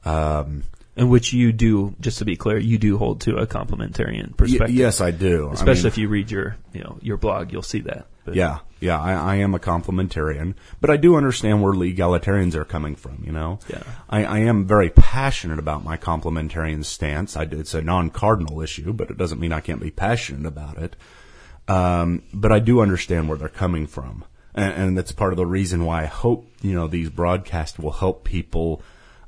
um, 0.03 0.63
In 0.97 1.09
which 1.09 1.33
you 1.33 1.51
do, 1.53 1.95
just 2.00 2.19
to 2.19 2.25
be 2.25 2.35
clear, 2.35 2.57
you 2.57 2.77
do 2.77 2.97
hold 2.97 3.21
to 3.21 3.35
a 3.38 3.45
complementarian 3.47 4.27
y- 4.29 4.33
perspective. 4.38 4.75
yes, 4.75 5.01
I 5.01 5.12
do. 5.12 5.50
I 5.50 5.53
Especially 5.53 5.83
mean, 5.83 5.88
if 5.88 5.97
you 5.97 6.07
read 6.09 6.31
your, 6.31 6.57
you 6.74 6.81
know, 6.83 6.97
your 7.01 7.17
blog, 7.17 7.51
you'll 7.53 7.62
see 7.62 7.81
that. 7.81 8.07
But 8.25 8.35
Yeah, 8.35 8.59
yeah, 8.86 9.00
I, 9.00 9.13
I 9.13 9.36
am 9.38 9.56
a 9.56 9.60
complementarian, 9.60 10.54
but 10.80 10.89
I 10.89 10.98
do 10.98 11.15
understand 11.15 11.62
where 11.62 11.74
egalitarians 11.74 12.56
are 12.56 12.65
coming 12.65 12.96
from. 12.96 13.24
You 13.25 13.32
know, 13.32 13.60
Yeah. 13.68 13.84
I, 14.10 14.24
I 14.24 14.39
am 14.39 14.65
very 14.65 14.89
passionate 14.89 15.60
about 15.60 15.83
my 15.83 15.98
complementarian 15.98 16.86
stance. 16.86 17.36
I, 17.36 17.44
it's 17.44 17.74
a 17.74 17.81
non-cardinal 17.81 18.62
issue, 18.62 18.94
but 18.94 19.09
it 19.09 19.18
doesn't 19.18 19.40
mean 19.40 19.51
I 19.51 19.62
can't 19.62 19.81
be 19.81 19.92
passionate 19.92 20.48
about 20.48 20.77
it. 20.77 20.96
Um, 21.68 22.22
but 22.31 22.51
I 22.51 22.59
do 22.59 22.81
understand 22.81 23.27
where 23.27 23.38
they're 23.40 23.50
coming 23.50 23.88
from, 23.88 24.24
and, 24.53 24.74
and 24.74 24.98
that's 24.98 25.12
part 25.12 25.33
of 25.33 25.38
the 25.38 25.48
reason 25.48 25.83
why 25.83 26.03
I 26.03 26.05
hope 26.05 26.48
you 26.62 26.74
know 26.74 26.88
these 26.88 27.09
broadcasts 27.09 27.79
will 27.79 27.92
help 27.92 28.24
people 28.24 28.83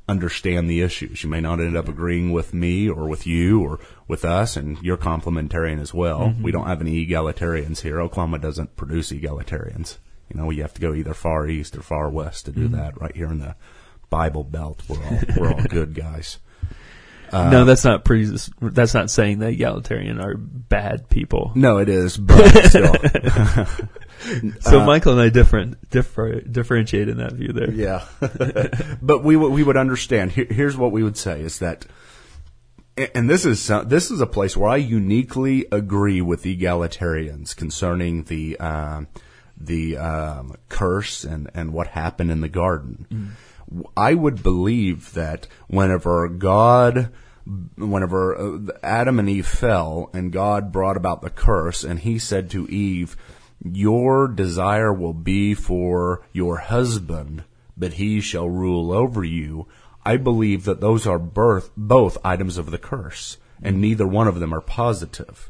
understand 0.07 0.69
the 0.69 0.81
issues. 0.81 1.23
You 1.23 1.29
may 1.29 1.41
not 1.41 1.59
end 1.59 1.75
up 1.75 1.87
agreeing 1.87 2.31
with 2.31 2.53
me 2.53 2.89
or 2.89 3.07
with 3.07 3.27
you 3.27 3.61
or 3.61 3.79
with 4.07 4.23
us, 4.23 4.55
and 4.55 4.77
you're 4.81 4.97
complementarian 4.97 5.81
as 5.81 5.93
well. 5.93 6.21
Mm-hmm. 6.21 6.43
We 6.43 6.51
don't 6.51 6.67
have 6.67 6.81
any 6.81 7.05
egalitarians 7.05 7.81
here. 7.81 7.99
Oklahoma 7.99 8.39
doesn't 8.39 8.75
produce 8.75 9.11
egalitarians. 9.11 9.97
You 10.29 10.39
know, 10.39 10.49
you 10.49 10.61
have 10.61 10.73
to 10.73 10.81
go 10.81 10.93
either 10.93 11.13
far 11.13 11.47
east 11.47 11.75
or 11.75 11.81
far 11.81 12.09
west 12.09 12.45
to 12.45 12.51
do 12.51 12.65
mm-hmm. 12.65 12.75
that. 12.75 12.99
Right 12.99 13.15
here 13.15 13.31
in 13.31 13.39
the 13.39 13.55
Bible 14.09 14.43
Belt, 14.43 14.81
we're 14.87 15.03
all 15.03 15.19
we're 15.37 15.53
all 15.53 15.63
good 15.69 15.93
guys. 15.93 16.39
Uh, 17.31 17.49
no, 17.49 17.65
that's 17.65 17.83
not 17.83 18.05
pre. 18.05 18.29
That's 18.61 18.93
not 18.93 19.09
saying 19.11 19.39
that 19.39 19.49
egalitarian 19.49 20.19
are 20.21 20.35
bad 20.37 21.09
people. 21.09 21.51
No, 21.55 21.77
it 21.77 21.89
is, 21.89 22.17
but 22.17 22.65
still, 22.65 22.93
So 24.61 24.83
Michael 24.83 25.13
and 25.13 25.21
I 25.21 25.29
different 25.29 25.89
differ, 25.89 26.41
differentiate 26.41 27.07
in 27.07 27.17
that 27.17 27.33
view 27.33 27.53
there. 27.53 27.69
Yeah, 27.71 28.05
but 29.01 29.23
we 29.23 29.35
would 29.35 29.51
we 29.51 29.63
would 29.63 29.77
understand. 29.77 30.31
Here, 30.31 30.47
here's 30.49 30.75
what 30.77 30.91
we 30.91 31.03
would 31.03 31.17
say 31.17 31.41
is 31.41 31.59
that, 31.59 31.85
and 33.13 33.29
this 33.29 33.45
is 33.45 33.61
some- 33.61 33.87
this 33.89 34.09
is 34.09 34.21
a 34.21 34.25
place 34.27 34.57
where 34.57 34.69
I 34.69 34.77
uniquely 34.77 35.65
agree 35.71 36.21
with 36.21 36.43
egalitarians 36.43 37.55
concerning 37.55 38.23
the 38.23 38.59
um, 38.59 39.07
the 39.55 39.97
um, 39.97 40.55
curse 40.69 41.23
and 41.23 41.49
and 41.53 41.73
what 41.73 41.87
happened 41.87 42.31
in 42.31 42.41
the 42.41 42.49
garden. 42.49 43.35
I 43.95 44.13
would 44.13 44.43
believe 44.43 45.13
that 45.13 45.47
whenever 45.67 46.27
God 46.29 47.11
whenever 47.77 48.35
uh, 48.35 48.59
Adam 48.83 49.19
and 49.19 49.29
Eve 49.29 49.47
fell 49.47 50.09
and 50.13 50.31
God 50.31 50.71
brought 50.71 50.97
about 50.97 51.21
the 51.21 51.29
curse 51.29 51.83
and 51.83 51.99
he 51.99 52.19
said 52.19 52.49
to 52.51 52.67
Eve, 52.67 53.15
your 53.63 54.27
desire 54.27 54.93
will 54.93 55.13
be 55.13 55.53
for 55.53 56.25
your 56.33 56.57
husband, 56.57 57.43
but 57.75 57.93
he 57.93 58.21
shall 58.21 58.49
rule 58.49 58.91
over 58.91 59.23
you. 59.23 59.67
I 60.05 60.17
believe 60.17 60.65
that 60.65 60.81
those 60.81 61.07
are 61.07 61.19
birth, 61.19 61.69
both 61.75 62.17
items 62.23 62.57
of 62.57 62.71
the 62.71 62.77
curse, 62.77 63.37
and 63.61 63.81
neither 63.81 64.07
one 64.07 64.27
of 64.27 64.39
them 64.39 64.53
are 64.53 64.61
positive. 64.61 65.49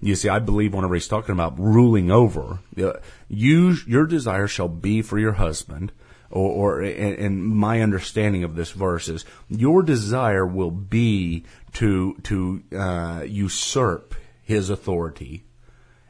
You 0.00 0.14
see, 0.16 0.28
I 0.28 0.38
believe 0.38 0.74
whenever 0.74 0.94
he's 0.94 1.06
talking 1.06 1.32
about 1.32 1.58
ruling 1.58 2.10
over, 2.10 2.60
uh, 2.80 2.94
you, 3.28 3.76
your 3.86 4.06
desire 4.06 4.48
shall 4.48 4.68
be 4.68 5.02
for 5.02 5.18
your 5.18 5.32
husband, 5.32 5.92
or, 6.34 6.78
or 6.78 6.82
in, 6.82 7.42
my 7.42 7.80
understanding 7.80 8.44
of 8.44 8.56
this 8.56 8.72
verse 8.72 9.08
is 9.08 9.24
your 9.48 9.82
desire 9.82 10.44
will 10.44 10.70
be 10.70 11.44
to 11.74 12.14
to 12.24 12.62
uh, 12.76 13.22
usurp 13.26 14.14
his 14.42 14.68
authority 14.68 15.44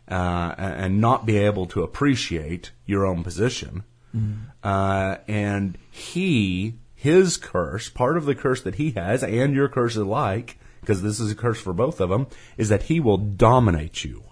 uh, 0.08 0.54
and 0.58 1.00
not 1.00 1.26
be 1.26 1.36
able 1.38 1.66
to 1.66 1.82
appreciate 1.82 2.72
your 2.86 3.06
own 3.06 3.22
position. 3.22 3.84
Uh, 4.62 5.16
and 5.26 5.76
he, 5.90 6.74
his 6.94 7.36
curse, 7.36 7.88
part 7.88 8.16
of 8.16 8.24
the 8.24 8.34
curse 8.34 8.62
that 8.62 8.76
he 8.76 8.92
has, 8.92 9.22
and 9.24 9.54
your 9.54 9.68
curse 9.68 9.96
alike, 9.96 10.58
because 10.80 11.02
this 11.02 11.20
is 11.20 11.32
a 11.32 11.34
curse 11.34 11.60
for 11.60 11.72
both 11.72 12.00
of 12.00 12.10
them, 12.10 12.26
is 12.56 12.68
that 12.68 12.84
he 12.84 13.00
will 13.00 13.18
dominate 13.18 14.04
you. 14.04 14.22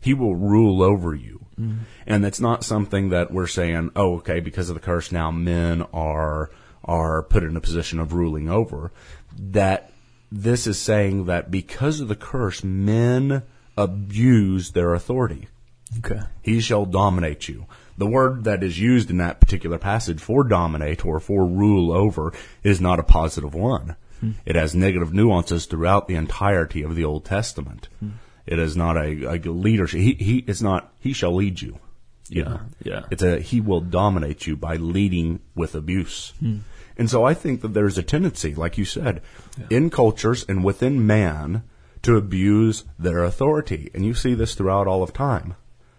He 0.00 0.14
will 0.14 0.34
rule 0.34 0.82
over 0.82 1.14
you. 1.14 1.46
Mm-hmm. 1.58 1.82
And 2.06 2.24
that's 2.24 2.40
not 2.40 2.64
something 2.64 3.10
that 3.10 3.32
we're 3.32 3.46
saying, 3.46 3.90
oh, 3.96 4.16
okay, 4.16 4.40
because 4.40 4.68
of 4.68 4.74
the 4.74 4.80
curse 4.80 5.10
now 5.10 5.30
men 5.30 5.82
are, 5.92 6.50
are 6.84 7.22
put 7.22 7.42
in 7.42 7.56
a 7.56 7.60
position 7.60 7.98
of 7.98 8.12
ruling 8.12 8.48
over. 8.48 8.92
That 9.36 9.92
this 10.30 10.66
is 10.66 10.78
saying 10.78 11.26
that 11.26 11.50
because 11.50 12.00
of 12.00 12.08
the 12.08 12.16
curse, 12.16 12.62
men 12.62 13.42
abuse 13.76 14.72
their 14.72 14.94
authority. 14.94 15.48
Okay. 15.98 16.20
He 16.42 16.60
shall 16.60 16.84
dominate 16.84 17.48
you. 17.48 17.66
The 17.96 18.06
word 18.06 18.44
that 18.44 18.62
is 18.62 18.78
used 18.78 19.10
in 19.10 19.18
that 19.18 19.40
particular 19.40 19.78
passage 19.78 20.20
for 20.20 20.44
dominate 20.44 21.04
or 21.04 21.18
for 21.18 21.44
rule 21.44 21.92
over 21.92 22.32
is 22.62 22.80
not 22.80 23.00
a 23.00 23.04
positive 23.04 23.54
one. 23.54 23.96
Hmm. 24.20 24.32
It 24.44 24.54
has 24.54 24.74
negative 24.74 25.12
nuances 25.12 25.66
throughout 25.66 26.06
the 26.06 26.14
entirety 26.14 26.82
of 26.82 26.94
the 26.94 27.04
Old 27.04 27.24
Testament. 27.24 27.88
Hmm. 28.00 28.10
It 28.48 28.58
is 28.58 28.76
not 28.76 28.96
a, 28.96 29.34
a 29.34 29.38
leadership. 29.38 30.00
He, 30.00 30.14
he, 30.14 30.38
it's 30.46 30.62
not, 30.62 30.90
he 31.00 31.12
shall 31.12 31.34
lead 31.34 31.60
you. 31.60 31.78
You 32.30 32.42
Yeah, 32.42 32.48
know? 32.48 32.60
yeah. 32.82 33.02
It's 33.10 33.22
a, 33.22 33.40
he 33.40 33.60
will 33.60 33.80
dominate 33.82 34.46
you 34.46 34.56
by 34.56 34.76
leading 34.76 35.40
with 35.54 35.74
abuse. 35.74 36.32
Hmm. 36.40 36.58
And 36.96 37.10
so 37.10 37.24
I 37.24 37.34
think 37.34 37.60
that 37.60 37.74
there's 37.74 37.98
a 37.98 38.02
tendency, 38.02 38.54
like 38.54 38.78
you 38.78 38.84
said, 38.84 39.22
in 39.70 39.90
cultures 39.90 40.44
and 40.48 40.64
within 40.64 41.06
man 41.06 41.62
to 42.02 42.16
abuse 42.16 42.84
their 42.98 43.22
authority. 43.22 43.90
And 43.94 44.04
you 44.04 44.14
see 44.14 44.34
this 44.34 44.54
throughout 44.54 44.86
all 44.86 45.02
of 45.02 45.12
time. 45.12 45.54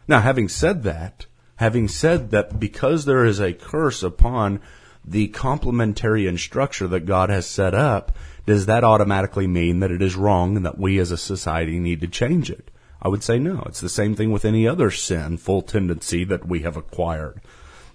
Now, 0.08 0.20
having 0.20 0.50
said 0.50 0.84
that, 0.84 1.28
having 1.58 1.88
said 1.88 2.32
that 2.32 2.60
because 2.60 3.06
there 3.06 3.24
is 3.24 3.40
a 3.40 3.54
curse 3.54 4.02
upon 4.04 4.60
the 5.06 5.30
complementarian 5.30 6.38
structure 6.38 6.88
that 6.88 7.06
God 7.06 7.30
has 7.30 7.46
set 7.46 7.74
up, 7.74 8.12
does 8.50 8.66
that 8.66 8.84
automatically 8.84 9.46
mean 9.46 9.80
that 9.80 9.92
it 9.92 10.02
is 10.02 10.16
wrong 10.16 10.58
and 10.58 10.66
that 10.66 10.80
we 10.80 10.98
as 10.98 11.12
a 11.12 11.18
society 11.18 11.78
need 11.78 12.02
to 12.02 12.08
change 12.08 12.50
it? 12.50 12.72
I 13.00 13.08
would 13.08 13.22
say 13.22 13.38
no. 13.38 13.62
It's 13.68 13.80
the 13.80 13.90
same 13.90 14.16
thing 14.16 14.32
with 14.32 14.44
any 14.44 14.68
other 14.68 14.90
sinful 14.90 15.62
tendency 15.62 16.24
that 16.24 16.48
we 16.48 16.62
have 16.62 16.76
acquired. 16.76 17.42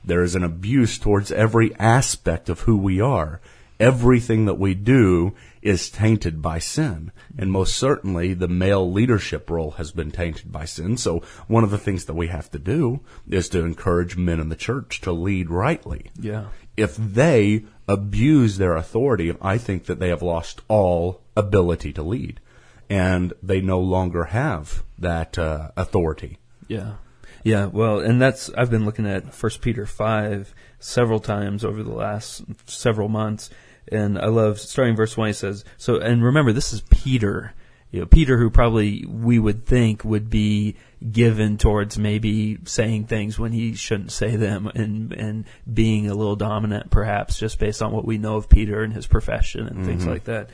There 0.04 0.22
is 0.22 0.36
an 0.36 0.44
abuse 0.44 0.96
towards 0.96 1.32
every 1.32 1.74
aspect 1.74 2.48
of 2.48 2.60
who 2.60 2.76
we 2.76 3.00
are. 3.00 3.40
Everything 3.80 4.44
that 4.44 4.54
we 4.54 4.74
do 4.74 5.34
is 5.60 5.90
tainted 5.90 6.40
by 6.40 6.60
sin. 6.60 7.10
And 7.36 7.50
most 7.50 7.76
certainly 7.76 8.32
the 8.32 8.46
male 8.46 8.88
leadership 8.88 9.50
role 9.50 9.72
has 9.72 9.90
been 9.90 10.12
tainted 10.12 10.52
by 10.52 10.66
sin. 10.66 10.96
So 10.98 11.24
one 11.48 11.64
of 11.64 11.72
the 11.72 11.78
things 11.78 12.04
that 12.04 12.14
we 12.14 12.28
have 12.28 12.48
to 12.52 12.60
do 12.60 13.00
is 13.28 13.48
to 13.48 13.64
encourage 13.64 14.16
men 14.16 14.38
in 14.38 14.50
the 14.50 14.54
church 14.56 15.00
to 15.00 15.10
lead 15.10 15.50
rightly. 15.50 16.12
Yeah. 16.16 16.44
If 16.76 16.96
they 16.96 17.64
abuse 17.86 18.58
their 18.58 18.76
authority, 18.76 19.34
I 19.40 19.58
think 19.58 19.86
that 19.86 20.00
they 20.00 20.08
have 20.08 20.22
lost 20.22 20.60
all 20.68 21.20
ability 21.36 21.92
to 21.94 22.02
lead. 22.02 22.40
And 22.90 23.32
they 23.42 23.60
no 23.60 23.80
longer 23.80 24.24
have 24.24 24.82
that 24.98 25.38
uh, 25.38 25.70
authority. 25.76 26.38
Yeah. 26.68 26.94
Yeah, 27.44 27.66
well, 27.66 28.00
and 28.00 28.20
that's 28.20 28.48
I've 28.54 28.70
been 28.70 28.86
looking 28.86 29.06
at 29.06 29.34
First 29.34 29.60
Peter 29.60 29.84
five 29.84 30.54
several 30.78 31.20
times 31.20 31.62
over 31.62 31.82
the 31.82 31.92
last 31.92 32.42
several 32.66 33.10
months, 33.10 33.50
and 33.92 34.18
I 34.18 34.26
love 34.26 34.58
starting 34.58 34.96
verse 34.96 35.14
one. 35.14 35.28
He 35.28 35.34
says, 35.34 35.62
"So, 35.76 35.98
and 35.98 36.24
remember, 36.24 36.52
this 36.52 36.72
is 36.72 36.80
Peter, 36.88 37.52
you 37.94 38.00
know, 38.00 38.06
Peter, 38.06 38.36
who 38.36 38.50
probably 38.50 39.04
we 39.06 39.38
would 39.38 39.66
think 39.66 40.04
would 40.04 40.28
be 40.28 40.74
given 41.12 41.58
towards 41.58 41.96
maybe 41.96 42.58
saying 42.64 43.04
things 43.06 43.38
when 43.38 43.52
he 43.52 43.76
shouldn't 43.76 44.10
say 44.10 44.34
them, 44.34 44.66
and 44.74 45.12
and 45.12 45.44
being 45.72 46.10
a 46.10 46.14
little 46.14 46.34
dominant, 46.34 46.90
perhaps, 46.90 47.38
just 47.38 47.60
based 47.60 47.80
on 47.82 47.92
what 47.92 48.04
we 48.04 48.18
know 48.18 48.34
of 48.34 48.48
Peter 48.48 48.82
and 48.82 48.92
his 48.92 49.06
profession 49.06 49.68
and 49.68 49.86
things 49.86 50.02
mm-hmm. 50.02 50.10
like 50.10 50.24
that." 50.24 50.50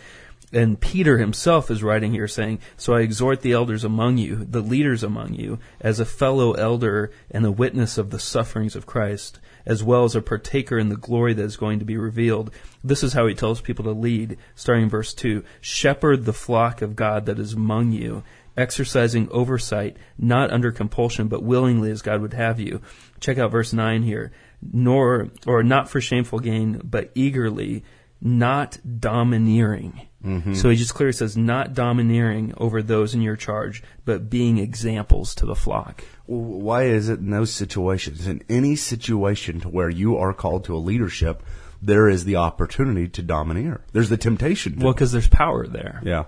and 0.53 0.81
Peter 0.81 1.17
himself 1.17 1.71
is 1.71 1.81
writing 1.81 2.13
here 2.13 2.27
saying, 2.27 2.59
So 2.77 2.95
I 2.95 3.03
exhort 3.03 3.41
the 3.41 3.53
elders 3.53 3.85
among 3.85 4.19
you, 4.19 4.45
the 4.45 4.61
leaders 4.61 5.05
among 5.05 5.35
you, 5.35 5.61
as 5.81 6.01
a 6.01 6.05
fellow 6.05 6.55
elder 6.55 7.13
and 7.31 7.47
a 7.47 7.53
witness 7.53 7.99
of 7.99 8.11
the 8.11 8.19
sufferings 8.19 8.75
of 8.75 8.85
Christ, 8.85 9.39
as 9.71 9.85
well 9.85 10.03
as 10.03 10.17
a 10.17 10.21
partaker 10.21 10.81
in 10.81 10.89
the 10.89 10.97
glory 10.97 11.33
that 11.33 11.45
is 11.45 11.57
going 11.57 11.79
to 11.79 11.85
be 11.85 11.97
revealed. 11.97 12.51
This 12.83 13.05
is 13.05 13.13
how 13.13 13.29
he 13.29 13.35
tells 13.37 13.61
people 13.61 13.85
to 13.85 13.93
lead, 13.93 14.37
starting 14.57 14.83
in 14.83 14.91
verse 14.91 15.15
2 15.15 15.45
Shepherd 15.61 16.25
the 16.25 16.33
flock 16.33 16.83
of 16.83 16.97
God 16.97 17.27
that 17.27 17.39
is 17.39 17.53
among 17.53 17.93
you, 17.93 18.25
exercising 18.57 19.29
oversight, 19.31 19.97
not 20.19 20.51
under 20.51 20.73
compulsion, 20.73 21.29
but 21.29 21.45
willingly 21.45 21.93
as 21.93 22.03
God 22.03 22.21
would 22.21 22.35
have 22.35 22.59
you. 22.59 22.83
Check 23.21 23.39
out 23.39 23.53
verse 23.53 23.73
9 23.73 24.03
here. 24.03 24.33
Nor, 24.73 25.29
or 25.47 25.63
not 25.63 25.89
for 25.89 26.01
shameful 26.01 26.41
gain, 26.41 26.81
but 26.83 27.13
eagerly, 27.15 27.85
not 28.21 28.79
domineering. 28.99 30.09
Mm-hmm. 30.25 30.55
So 30.55 30.69
he 30.69 30.77
just 30.77 30.95
clearly 30.95 31.15
says, 31.15 31.37
not 31.37 31.73
domineering 31.73 32.53
over 32.59 32.83
those 32.83 33.15
in 33.15 33.23
your 33.23 33.37
charge, 33.37 33.83
but 34.05 34.29
being 34.29 34.59
examples 34.59 35.35
to 35.37 35.47
the 35.47 35.55
flock. 35.55 36.05
Why 36.27 36.85
is 36.85 37.09
it 37.09 37.21
in 37.21 37.31
those 37.31 37.53
situations, 37.53 38.27
in 38.27 38.43
any 38.49 38.77
situation 38.77 39.61
to 39.61 39.69
where 39.69 39.89
you 39.89 40.19
are 40.19 40.35
called 40.35 40.65
to 40.65 40.77
a 40.77 40.79
leadership, 40.79 41.43
there 41.81 42.09
is 42.09 42.25
the 42.25 42.37
opportunity 42.37 43.09
to 43.09 43.23
domineer. 43.23 43.83
There's 43.93 44.11
the 44.11 44.19
temptation. 44.19 44.79
To. 44.79 44.85
Well, 44.85 44.93
because 44.93 45.13
there's 45.13 45.29
power 45.29 45.67
there. 45.67 46.03
yeah. 46.05 46.25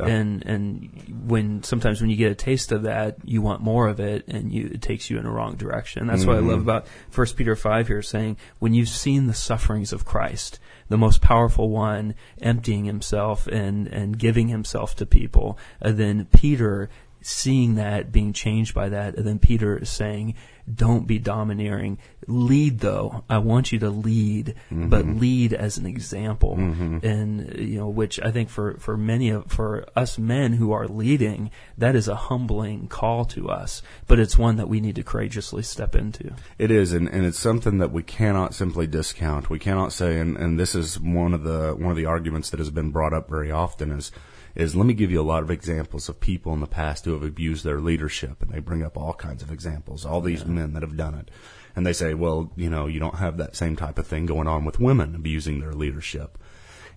Yeah. 0.00 0.06
And 0.06 0.44
and 0.44 1.24
when 1.28 1.62
sometimes 1.62 2.00
when 2.00 2.10
you 2.10 2.16
get 2.16 2.32
a 2.32 2.34
taste 2.34 2.72
of 2.72 2.82
that, 2.82 3.16
you 3.24 3.42
want 3.42 3.60
more 3.60 3.86
of 3.86 4.00
it, 4.00 4.26
and 4.28 4.52
you 4.52 4.70
it 4.72 4.82
takes 4.82 5.08
you 5.08 5.18
in 5.18 5.26
a 5.26 5.30
wrong 5.30 5.54
direction. 5.54 6.06
That's 6.06 6.24
what 6.24 6.36
I 6.36 6.40
love 6.40 6.60
mm-hmm. 6.60 6.68
about 6.68 6.86
First 7.10 7.36
Peter 7.36 7.54
five 7.54 7.86
here, 7.86 8.02
saying 8.02 8.36
when 8.58 8.74
you've 8.74 8.88
seen 8.88 9.26
the 9.26 9.34
sufferings 9.34 9.92
of 9.92 10.04
Christ, 10.04 10.58
the 10.88 10.98
most 10.98 11.20
powerful 11.20 11.70
one, 11.70 12.14
emptying 12.40 12.84
himself 12.84 13.46
and 13.46 13.86
and 13.88 14.18
giving 14.18 14.48
himself 14.48 14.94
to 14.96 15.06
people, 15.06 15.58
and 15.80 15.98
then 15.98 16.26
Peter 16.26 16.88
seeing 17.20 17.74
that 17.76 18.12
being 18.12 18.32
changed 18.32 18.74
by 18.74 18.88
that, 18.90 19.16
and 19.16 19.26
then 19.26 19.38
Peter 19.38 19.78
is 19.78 19.88
saying, 19.88 20.34
"Don't 20.72 21.06
be 21.06 21.18
domineering. 21.18 21.98
Lead, 22.26 22.80
though. 22.80 23.24
I 23.28 23.38
want 23.38 23.72
you 23.72 23.78
to 23.80 23.90
lead, 23.90 24.54
mm-hmm. 24.70 24.88
but 24.88 25.06
lead 25.06 25.52
as 25.52 25.78
an 25.78 25.86
example." 25.86 26.56
Mm-hmm. 26.56 26.98
And 27.06 27.58
you 27.58 27.78
know, 27.78 27.88
which 27.88 28.20
I 28.20 28.30
think 28.30 28.48
for 28.48 28.74
for 28.78 28.96
many 28.96 29.30
of 29.30 29.50
for 29.50 29.86
us 29.94 30.18
men 30.18 30.54
who 30.54 30.72
are 30.72 30.88
leading, 30.88 31.50
that 31.76 31.96
is 31.96 32.08
a 32.08 32.14
humbling 32.14 32.88
call 32.88 33.24
to 33.26 33.48
us, 33.48 33.82
but 34.06 34.18
it's 34.18 34.38
one 34.38 34.56
that 34.56 34.68
we 34.68 34.80
need 34.80 34.96
to 34.96 35.02
courageously 35.02 35.62
step 35.62 35.94
into. 35.94 36.34
It 36.58 36.70
is, 36.70 36.92
and, 36.92 37.08
and 37.08 37.24
it's 37.24 37.38
something 37.38 37.78
that 37.78 37.92
we 37.92 38.02
cannot 38.02 38.54
simply 38.54 38.86
discount. 38.86 39.50
We 39.50 39.58
cannot 39.58 39.92
say, 39.92 40.18
and, 40.18 40.36
and 40.36 40.58
this 40.58 40.74
is 40.74 40.98
one 41.00 41.34
of 41.34 41.44
the 41.44 41.74
one 41.78 41.90
of 41.90 41.96
the 41.96 42.06
arguments 42.06 42.50
that 42.50 42.58
has 42.58 42.70
been 42.70 42.90
brought 42.90 43.12
up 43.12 43.28
very 43.28 43.50
often 43.50 43.90
is 43.90 44.10
is 44.54 44.76
let 44.76 44.86
me 44.86 44.94
give 44.94 45.10
you 45.10 45.20
a 45.20 45.22
lot 45.22 45.42
of 45.42 45.50
examples 45.50 46.08
of 46.08 46.20
people 46.20 46.52
in 46.52 46.60
the 46.60 46.66
past 46.66 47.04
who 47.04 47.12
have 47.12 47.22
abused 47.22 47.64
their 47.64 47.80
leadership, 47.80 48.40
and 48.40 48.50
they 48.50 48.60
bring 48.60 48.82
up 48.82 48.96
all 48.96 49.14
kinds 49.14 49.42
of 49.42 49.50
examples, 49.50 50.04
all 50.04 50.20
these 50.20 50.44
men 50.44 50.72
that 50.72 50.82
have 50.82 50.96
done 50.96 51.14
it, 51.14 51.30
and 51.74 51.84
they 51.84 51.92
say, 51.92 52.14
well, 52.14 52.52
you 52.56 52.70
know, 52.70 52.86
you 52.86 53.00
don't 53.00 53.16
have 53.16 53.36
that 53.36 53.56
same 53.56 53.74
type 53.74 53.98
of 53.98 54.06
thing 54.06 54.26
going 54.26 54.46
on 54.46 54.64
with 54.64 54.78
women 54.78 55.14
abusing 55.14 55.60
their 55.60 55.72
leadership. 55.72 56.38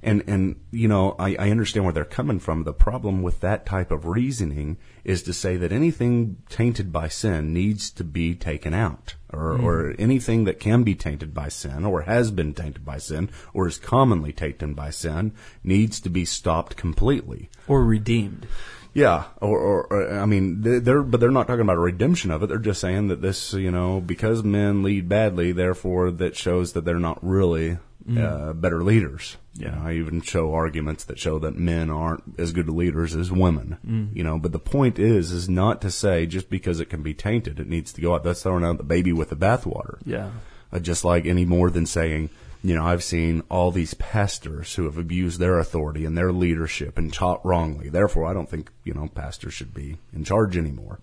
And 0.04 0.24
and 0.28 0.60
you 0.72 0.88
know, 0.88 1.16
I, 1.18 1.36
I 1.36 1.50
understand 1.50 1.86
where 1.86 1.94
they're 1.94 2.06
coming 2.06 2.40
from. 2.40 2.64
The 2.64 2.74
problem 2.74 3.24
with 3.24 3.40
that 3.42 3.66
type 3.66 3.92
of 3.92 4.06
reasoning 4.06 4.78
is 5.04 5.24
to 5.24 5.34
say 5.34 5.58
that 5.58 5.72
anything 5.72 6.38
tainted 6.50 6.92
by 6.92 7.08
sin 7.08 7.54
needs 7.54 7.90
to 7.92 8.04
be 8.04 8.36
taken 8.36 8.74
out, 8.74 9.16
or 9.34 9.58
mm. 9.58 9.64
or 9.64 9.96
anything 9.98 10.44
that 10.46 10.60
can 10.60 10.84
be 10.84 10.96
tainted 10.96 11.34
by 11.34 11.50
sin, 11.50 11.84
or 11.84 12.02
has 12.04 12.32
been 12.32 12.54
tainted 12.54 12.86
by 12.86 12.98
sin, 12.98 13.30
or 13.54 13.68
is 13.68 13.80
commonly 13.80 14.32
tainted 14.32 14.76
by 14.76 14.92
sin, 14.92 15.34
needs 15.64 16.00
to 16.02 16.10
be 16.10 16.26
stopped 16.26 16.76
completely. 16.76 17.50
Or 17.68 17.84
redeemed. 17.84 18.48
Yeah, 18.94 19.26
or, 19.42 19.60
or, 19.60 19.88
or 19.94 20.20
I 20.20 20.26
mean, 20.26 20.62
they- 20.62 20.80
they're 20.80 21.04
but 21.04 21.20
they're 21.20 21.30
not 21.30 21.46
talking 21.48 21.62
about 21.62 21.78
a 21.78 21.82
redemption 21.82 22.32
of 22.32 22.42
it. 22.42 22.48
They're 22.48 22.58
just 22.58 22.82
saying 22.82 23.10
that 23.10 23.22
this, 23.22 23.54
you 23.54 23.70
know, 23.70 24.00
because 24.00 24.44
men 24.44 24.82
lead 24.82 25.08
badly, 25.08 25.52
therefore 25.52 26.10
that 26.12 26.36
shows 26.36 26.74
that 26.74 26.84
they're 26.84 27.00
not 27.00 27.20
really 27.24 27.78
uh, 28.16 28.54
better 28.54 28.84
leaders. 28.84 29.38
You 29.56 29.70
know, 29.70 29.82
I 29.84 29.94
even 29.94 30.22
show 30.22 30.54
arguments 30.54 31.04
that 31.06 31.18
show 31.20 31.40
that 31.40 31.58
men 31.58 31.90
aren't 31.90 32.24
as 32.38 32.52
good 32.52 32.70
leaders 32.70 33.16
as 33.16 33.32
women. 33.32 34.10
You 34.14 34.24
know, 34.24 34.38
but 34.38 34.52
the 34.52 34.60
point 34.60 35.00
is, 35.00 35.32
is 35.32 35.50
not 35.50 35.82
to 35.82 35.92
say 35.92 36.26
just 36.26 36.50
because 36.50 36.80
it 36.80 36.90
can 36.90 37.02
be 37.04 37.14
tainted, 37.14 37.60
it 37.60 37.68
needs 37.68 37.92
to 37.94 38.02
go 38.02 38.14
out. 38.16 38.24
That's 38.24 38.44
throwing 38.44 38.64
out 38.64 38.78
the 38.78 38.84
baby 38.84 39.12
with 39.14 39.30
the 39.30 39.36
bathwater 39.36 39.98
Yeah. 40.06 40.30
uh, 40.72 40.80
just 40.80 41.04
like 41.04 41.26
any 41.26 41.44
more 41.46 41.70
than 41.72 41.86
saying, 41.88 42.30
you 42.64 42.76
know, 42.76 42.86
I've 42.86 43.04
seen 43.04 43.44
all 43.50 43.72
these 43.72 43.94
pastors 43.96 44.76
who 44.76 44.86
have 44.86 44.98
abused 44.98 45.40
their 45.40 45.58
authority 45.60 46.06
and 46.06 46.18
their 46.18 46.32
leadership 46.32 46.98
and 46.98 47.12
taught 47.14 47.44
wrongly. 47.46 47.90
Therefore, 47.90 48.26
I 48.26 48.34
don't 48.34 48.50
think, 48.50 48.72
you 48.84 48.94
know, 48.94 49.08
pastors 49.14 49.54
should 49.54 49.74
be 49.74 49.98
in 50.14 50.24
charge 50.24 50.56
anymore. 50.58 51.00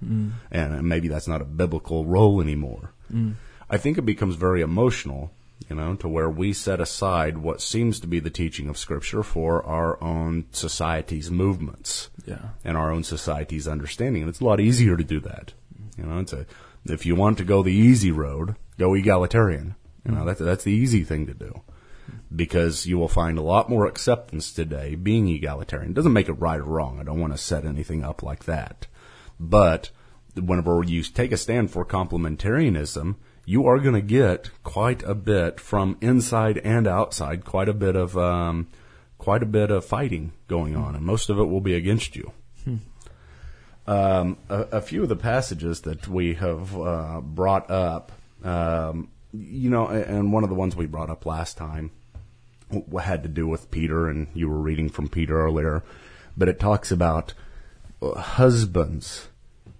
And 0.50 0.88
maybe 0.88 1.08
that's 1.08 1.28
not 1.28 1.40
a 1.40 1.44
biblical 1.44 2.04
role 2.04 2.40
anymore. 2.40 2.90
I 3.70 3.76
think 3.78 3.98
it 3.98 4.02
becomes 4.06 4.34
very 4.36 4.60
emotional, 4.62 5.32
you 5.68 5.76
know, 5.76 5.94
to 5.96 6.08
where 6.08 6.28
we 6.28 6.52
set 6.52 6.80
aside 6.80 7.38
what 7.38 7.60
seems 7.62 8.00
to 8.00 8.06
be 8.06 8.20
the 8.20 8.30
teaching 8.30 8.68
of 8.68 8.76
Scripture 8.76 9.22
for 9.22 9.64
our 9.64 10.02
own 10.02 10.44
society's 10.50 11.30
movements 11.30 12.10
Yeah. 12.26 12.50
and 12.64 12.76
our 12.76 12.90
own 12.90 13.02
society's 13.04 13.66
understanding. 13.66 14.22
And 14.22 14.28
it's 14.28 14.40
a 14.40 14.44
lot 14.44 14.60
easier 14.60 14.96
to 14.96 15.04
do 15.04 15.20
that. 15.20 15.54
You 15.96 16.04
know, 16.04 16.18
it's 16.18 16.32
a, 16.32 16.44
if 16.84 17.06
you 17.06 17.14
want 17.14 17.38
to 17.38 17.44
go 17.44 17.62
the 17.62 17.72
easy 17.72 18.10
road, 18.10 18.56
go 18.78 18.94
egalitarian. 18.94 19.74
You 20.04 20.12
know, 20.12 20.24
that's, 20.26 20.40
that's 20.40 20.64
the 20.64 20.72
easy 20.72 21.02
thing 21.02 21.26
to 21.26 21.34
do. 21.34 21.62
Because 22.34 22.84
you 22.84 22.98
will 22.98 23.08
find 23.08 23.38
a 23.38 23.42
lot 23.42 23.70
more 23.70 23.86
acceptance 23.86 24.52
today 24.52 24.96
being 24.96 25.28
egalitarian. 25.28 25.92
It 25.92 25.94
doesn't 25.94 26.12
make 26.12 26.28
it 26.28 26.32
right 26.34 26.60
or 26.60 26.64
wrong. 26.64 27.00
I 27.00 27.04
don't 27.04 27.20
want 27.20 27.32
to 27.32 27.38
set 27.38 27.64
anything 27.64 28.04
up 28.04 28.22
like 28.22 28.44
that. 28.44 28.86
But 29.40 29.90
whenever 30.34 30.82
you 30.84 31.02
take 31.04 31.32
a 31.32 31.36
stand 31.36 31.70
for 31.70 31.86
complementarianism, 31.86 33.14
you 33.44 33.66
are 33.66 33.78
going 33.78 33.94
to 33.94 34.00
get 34.00 34.50
quite 34.62 35.02
a 35.02 35.14
bit 35.14 35.60
from 35.60 35.96
inside 36.00 36.58
and 36.58 36.86
outside, 36.86 37.44
quite 37.44 37.68
a 37.68 37.74
bit 37.74 37.96
of, 37.96 38.16
um, 38.16 38.68
quite 39.18 39.42
a 39.42 39.46
bit 39.46 39.70
of 39.70 39.84
fighting 39.84 40.32
going 40.48 40.76
on, 40.76 40.94
and 40.94 41.04
most 41.04 41.30
of 41.30 41.38
it 41.38 41.44
will 41.44 41.60
be 41.60 41.74
against 41.74 42.16
you. 42.16 42.32
Um, 43.86 44.38
a, 44.48 44.60
a 44.72 44.80
few 44.80 45.02
of 45.02 45.10
the 45.10 45.16
passages 45.16 45.82
that 45.82 46.08
we 46.08 46.34
have 46.34 46.74
uh, 46.74 47.20
brought 47.20 47.70
up, 47.70 48.12
um, 48.42 49.10
you 49.32 49.68
know, 49.68 49.88
and 49.88 50.32
one 50.32 50.42
of 50.42 50.48
the 50.48 50.54
ones 50.54 50.74
we 50.74 50.86
brought 50.86 51.10
up 51.10 51.26
last 51.26 51.58
time 51.58 51.90
had 53.02 53.22
to 53.22 53.28
do 53.28 53.46
with 53.46 53.70
Peter, 53.70 54.08
and 54.08 54.28
you 54.32 54.48
were 54.48 54.58
reading 54.58 54.88
from 54.88 55.08
Peter 55.08 55.38
earlier, 55.38 55.82
but 56.34 56.48
it 56.48 56.58
talks 56.58 56.90
about 56.90 57.34
uh, 58.00 58.14
husbands 58.14 59.28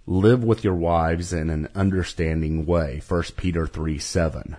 live 0.07 0.43
with 0.43 0.63
your 0.63 0.75
wives 0.75 1.33
in 1.33 1.49
an 1.49 1.69
understanding 1.75 2.65
way. 2.65 2.99
First 2.99 3.37
Peter 3.37 3.65
three 3.65 3.99
seven. 3.99 4.57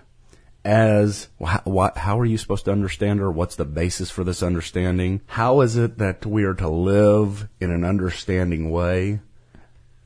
As 0.65 1.29
wh- 1.41 1.63
wh- 1.65 1.97
how 1.97 2.19
are 2.19 2.25
you 2.25 2.37
supposed 2.37 2.65
to 2.65 2.71
understand 2.71 3.19
her? 3.19 3.31
What's 3.31 3.55
the 3.55 3.63
basis 3.63 4.11
for 4.11 4.25
this 4.25 4.43
understanding? 4.43 5.21
How 5.27 5.61
is 5.61 5.77
it 5.77 5.97
that 5.99 6.25
we 6.25 6.43
are 6.43 6.55
to 6.55 6.67
live 6.67 7.47
in 7.61 7.71
an 7.71 7.85
understanding 7.85 8.69
way? 8.69 9.21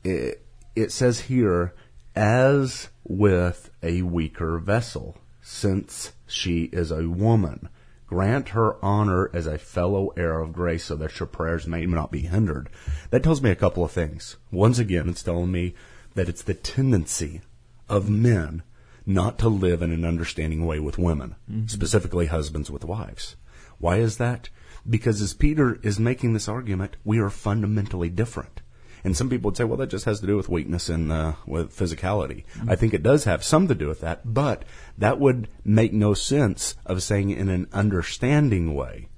It, 0.04 0.44
it 0.76 0.92
says 0.92 1.22
here, 1.22 1.74
as 2.14 2.88
with 3.04 3.70
a 3.82 4.02
weaker 4.02 4.58
vessel, 4.58 5.16
since 5.40 6.12
She 6.32 6.64
is 6.72 6.90
a 6.90 7.08
woman. 7.08 7.68
Grant 8.12 8.50
her 8.50 8.76
honor 8.84 9.30
as 9.32 9.46
a 9.46 9.56
fellow 9.56 10.12
heir 10.18 10.38
of 10.38 10.52
grace 10.52 10.84
so 10.84 10.96
that 10.96 11.18
your 11.18 11.26
prayers 11.26 11.66
may 11.66 11.86
not 11.86 12.12
be 12.12 12.20
hindered. 12.20 12.68
That 13.08 13.22
tells 13.22 13.40
me 13.40 13.48
a 13.48 13.56
couple 13.56 13.86
of 13.86 13.90
things. 13.90 14.36
Once 14.50 14.78
again, 14.78 15.08
it's 15.08 15.22
telling 15.22 15.50
me 15.50 15.74
that 16.14 16.28
it's 16.28 16.42
the 16.42 16.52
tendency 16.52 17.40
of 17.88 18.10
men 18.10 18.64
not 19.06 19.38
to 19.38 19.48
live 19.48 19.80
in 19.80 19.92
an 19.92 20.04
understanding 20.04 20.66
way 20.66 20.78
with 20.78 20.98
women, 20.98 21.36
mm-hmm. 21.50 21.68
specifically 21.68 22.26
husbands 22.26 22.70
with 22.70 22.84
wives. 22.84 23.36
Why 23.78 23.96
is 23.96 24.18
that? 24.18 24.50
Because 24.86 25.22
as 25.22 25.32
Peter 25.32 25.78
is 25.82 25.98
making 25.98 26.34
this 26.34 26.48
argument, 26.48 26.98
we 27.04 27.18
are 27.18 27.30
fundamentally 27.30 28.10
different. 28.10 28.60
And 29.04 29.16
some 29.16 29.28
people 29.28 29.50
would 29.50 29.56
say, 29.56 29.64
well, 29.64 29.78
that 29.78 29.90
just 29.90 30.04
has 30.04 30.20
to 30.20 30.26
do 30.26 30.36
with 30.36 30.48
weakness 30.48 30.88
and 30.88 31.10
uh, 31.10 31.32
with 31.46 31.76
physicality. 31.76 32.44
I 32.68 32.76
think 32.76 32.94
it 32.94 33.02
does 33.02 33.24
have 33.24 33.42
some 33.42 33.66
to 33.68 33.74
do 33.74 33.88
with 33.88 34.00
that, 34.00 34.20
but 34.32 34.64
that 34.96 35.18
would 35.18 35.48
make 35.64 35.92
no 35.92 36.14
sense 36.14 36.76
of 36.86 37.02
saying 37.02 37.30
in 37.30 37.48
an 37.48 37.68
understanding 37.72 38.74
way. 38.74 39.08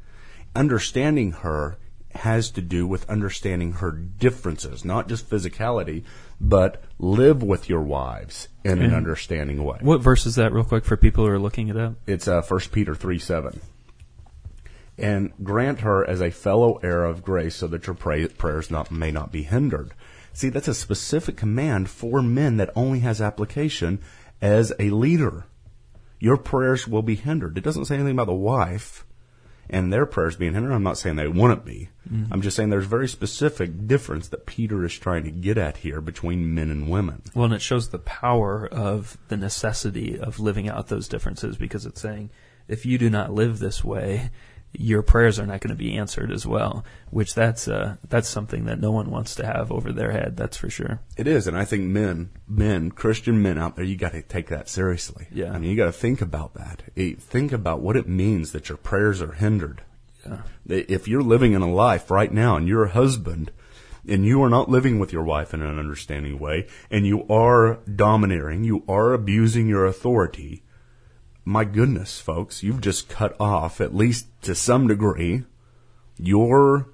Understanding 0.57 1.33
her 1.33 1.77
has 2.15 2.51
to 2.53 2.63
do 2.63 2.87
with 2.87 3.09
understanding 3.11 3.73
her 3.73 3.91
differences, 3.91 4.85
not 4.85 5.09
just 5.09 5.29
physicality, 5.29 6.05
but 6.41 6.83
live 6.99 7.43
with 7.43 7.69
your 7.69 7.83
wives 7.83 8.49
in 8.65 8.81
an 8.81 8.95
understanding 8.95 9.65
way. 9.65 9.79
What 9.81 10.01
verse 10.01 10.25
is 10.27 10.37
that, 10.37 10.53
real 10.53 10.65
quick, 10.65 10.85
for 10.85 10.97
people 10.97 11.27
who 11.27 11.31
are 11.31 11.39
looking 11.39 11.69
it 11.69 11.77
up? 11.77 11.95
It's 12.07 12.29
uh, 12.29 12.43
1 12.43 12.61
Peter 12.73 12.95
3 12.95 13.19
7. 13.19 13.61
And 14.97 15.33
grant 15.43 15.81
her 15.81 16.09
as 16.09 16.21
a 16.21 16.31
fellow 16.31 16.77
heir 16.77 17.05
of 17.05 17.25
grace 17.25 17.57
so 17.57 17.67
that 17.69 17.87
your 17.87 17.95
pray- 17.95 18.29
prayers 18.29 18.71
not, 18.71 18.91
may 18.91 19.11
not 19.11 19.33
be 19.33 19.43
hindered. 19.43 19.93
See, 20.33 20.49
that's 20.49 20.69
a 20.69 20.75
specific 20.75 21.37
command 21.37 21.89
for 21.89 22.23
men 22.23 22.57
that 22.59 22.71
only 22.77 23.01
has 23.01 23.21
application 23.21 24.01
as 24.41 24.73
a 24.79 24.91
leader. 24.91 25.47
Your 26.21 26.37
prayers 26.37 26.87
will 26.87 27.03
be 27.03 27.17
hindered. 27.17 27.59
It 27.59 27.65
doesn't 27.65 27.87
say 27.87 27.97
anything 27.97 28.13
about 28.13 28.27
the 28.27 28.35
wife 28.35 29.05
and 29.71 29.93
their 29.93 30.07
prayers 30.07 30.37
being 30.37 30.55
hindered. 30.55 30.73
I'm 30.73 30.83
not 30.83 30.99
saying 30.99 31.17
they 31.17 31.29
wouldn't 31.29 31.65
be. 31.65 31.89
Mm-hmm. 32.11 32.33
I'm 32.33 32.43
just 32.43 32.57
saying 32.57 32.71
there's 32.71 32.85
a 32.85 32.89
very 32.89 33.09
specific 33.09 33.87
difference 33.87 34.29
that 34.29 34.47
Peter 34.47 34.85
is 34.85 34.99
trying 34.99 35.25
to 35.25 35.31
get 35.31 35.59
at 35.59 35.79
here 35.79 36.01
between 36.01 36.55
men 36.55 36.71
and 36.71 36.89
women. 36.89 37.23
Well, 37.35 37.47
and 37.47 37.55
it 37.55 37.63
shows 37.63 37.89
the 37.89 37.99
power 37.99 38.67
of 38.67 39.17
the 39.29 39.37
necessity 39.37 40.19
of 40.19 40.41
living 40.41 40.69
out 40.69 40.89
those 40.89 41.09
differences 41.09 41.57
because 41.57 41.87
it's 41.87 42.01
saying 42.01 42.31
if 42.69 42.87
you 42.87 42.99
do 42.99 43.11
not 43.11 43.33
live 43.33 43.59
this 43.59 43.85
way, 43.85 44.31
your 44.77 45.03
prayers 45.03 45.39
are 45.39 45.47
not 45.47 45.61
going 45.61 45.71
to 45.71 45.83
be 45.83 45.97
answered 45.97 46.31
as 46.31 46.47
well. 46.47 46.85
Which 47.11 47.35
that's 47.35 47.69
uh, 47.69 47.97
that's 48.09 48.29
something 48.29 48.65
that 48.65 48.81
no 48.81 48.91
one 48.91 49.11
wants 49.11 49.35
to 49.37 49.47
have 49.47 49.71
over 49.71 49.93
their 49.93 50.11
head. 50.11 50.37
That's 50.37 50.57
for 50.57 50.69
sure. 50.69 51.01
It 51.17 51.27
is, 51.27 51.47
and 51.47 51.57
I 51.57 51.65
think 51.65 51.85
men, 51.85 52.31
men, 52.49 52.91
Christian 52.91 53.41
men 53.41 53.57
out 53.59 53.77
there, 53.77 53.85
you 53.85 53.97
got 53.97 54.13
to 54.13 54.23
take 54.23 54.49
that 54.49 54.69
seriously. 54.69 55.29
Yeah. 55.33 55.53
I 55.53 55.59
mean, 55.59 55.71
you 55.71 55.77
got 55.77 55.87
to 55.87 55.93
think 55.93 56.21
about 56.21 56.55
that. 56.55 56.83
Eh, 56.97 57.15
Think 57.19 57.53
about 57.53 57.81
what 57.81 57.97
it 57.97 58.09
means 58.09 58.53
that 58.53 58.69
your 58.69 58.79
prayers 58.79 59.23
are 59.23 59.33
hindered. 59.33 59.83
Yeah. 60.27 60.43
If 60.67 61.07
you're 61.07 61.23
living 61.23 61.53
in 61.53 61.63
a 61.63 61.71
life 61.71 62.11
right 62.11 62.33
now 62.33 62.57
and 62.57 62.67
you're 62.67 62.85
a 62.85 62.91
husband 62.91 63.53
and 64.09 64.25
you 64.25 64.43
are 64.43 64.49
not 64.51 64.71
living 64.71 64.99
with 64.99 65.13
your 65.13 65.23
wife 65.23 65.53
in 65.55 65.63
an 65.63 65.79
understanding 65.79 66.39
way 66.39 66.67
and 66.91 67.07
you 67.07 67.27
are 67.29 67.79
domineering, 67.95 68.65
you 68.65 68.83
are 68.89 69.13
abusing 69.13 69.67
your 69.69 69.85
authority, 69.87 70.63
my 71.45 71.65
goodness, 71.65 72.21
folks, 72.21 72.63
you've 72.63 72.81
just 72.81 73.09
cut 73.09 73.37
off, 73.39 73.81
at 73.81 73.95
least 73.95 74.27
to 74.43 74.55
some 74.55 74.89
degree, 74.89 75.45
your 76.19 76.89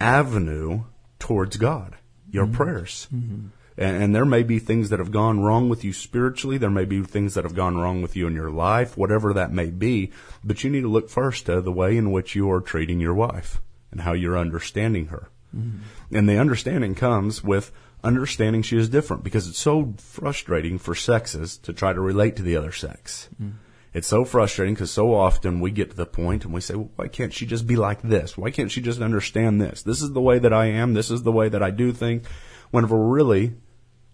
avenue 0.00 0.84
towards 1.18 1.56
God, 1.56 1.96
your 2.30 2.44
mm-hmm. 2.44 2.54
prayers. 2.54 3.08
Mm-hmm. 3.14 3.46
And, 3.76 4.02
and 4.02 4.14
there 4.14 4.26
may 4.26 4.42
be 4.42 4.58
things 4.58 4.90
that 4.90 4.98
have 4.98 5.10
gone 5.10 5.40
wrong 5.40 5.68
with 5.68 5.84
you 5.84 5.92
spiritually. 5.92 6.58
There 6.58 6.70
may 6.70 6.84
be 6.84 7.02
things 7.02 7.34
that 7.34 7.44
have 7.44 7.54
gone 7.54 7.76
wrong 7.76 8.02
with 8.02 8.14
you 8.14 8.26
in 8.26 8.34
your 8.34 8.50
life, 8.50 8.96
whatever 8.96 9.32
that 9.32 9.52
may 9.52 9.70
be. 9.70 10.12
But 10.44 10.62
you 10.62 10.70
need 10.70 10.82
to 10.82 10.88
look 10.88 11.08
first 11.08 11.46
to 11.46 11.60
the 11.60 11.72
way 11.72 11.96
in 11.96 12.12
which 12.12 12.34
you 12.34 12.50
are 12.50 12.60
treating 12.60 13.00
your 13.00 13.14
wife 13.14 13.60
and 13.90 14.02
how 14.02 14.12
you're 14.12 14.38
understanding 14.38 15.06
her. 15.06 15.28
Mm-hmm. 15.56 16.16
And 16.16 16.28
the 16.28 16.38
understanding 16.38 16.94
comes 16.94 17.42
with 17.42 17.72
understanding 18.02 18.62
she 18.62 18.76
is 18.76 18.88
different 18.88 19.24
because 19.24 19.48
it's 19.48 19.58
so 19.58 19.94
frustrating 19.96 20.78
for 20.78 20.94
sexes 20.94 21.56
to 21.58 21.72
try 21.72 21.92
to 21.92 22.00
relate 22.00 22.36
to 22.36 22.42
the 22.42 22.56
other 22.56 22.72
sex. 22.72 23.28
Mm. 23.42 23.54
It's 23.94 24.08
so 24.08 24.24
frustrating 24.24 24.74
because 24.74 24.90
so 24.90 25.14
often 25.14 25.60
we 25.60 25.70
get 25.70 25.90
to 25.90 25.96
the 25.96 26.04
point 26.04 26.44
and 26.44 26.52
we 26.52 26.60
say, 26.60 26.74
well, 26.74 26.90
why 26.96 27.06
can't 27.06 27.32
she 27.32 27.46
just 27.46 27.64
be 27.64 27.76
like 27.76 28.02
this? 28.02 28.36
Why 28.36 28.50
can't 28.50 28.70
she 28.70 28.80
just 28.80 29.00
understand 29.00 29.60
this? 29.60 29.82
This 29.82 30.02
is 30.02 30.12
the 30.12 30.20
way 30.20 30.40
that 30.40 30.52
I 30.52 30.66
am. 30.66 30.94
This 30.94 31.12
is 31.12 31.22
the 31.22 31.30
way 31.30 31.48
that 31.48 31.62
I 31.62 31.70
do 31.70 31.92
things. 31.92 32.26
Whenever 32.72 32.98
really, 32.98 33.54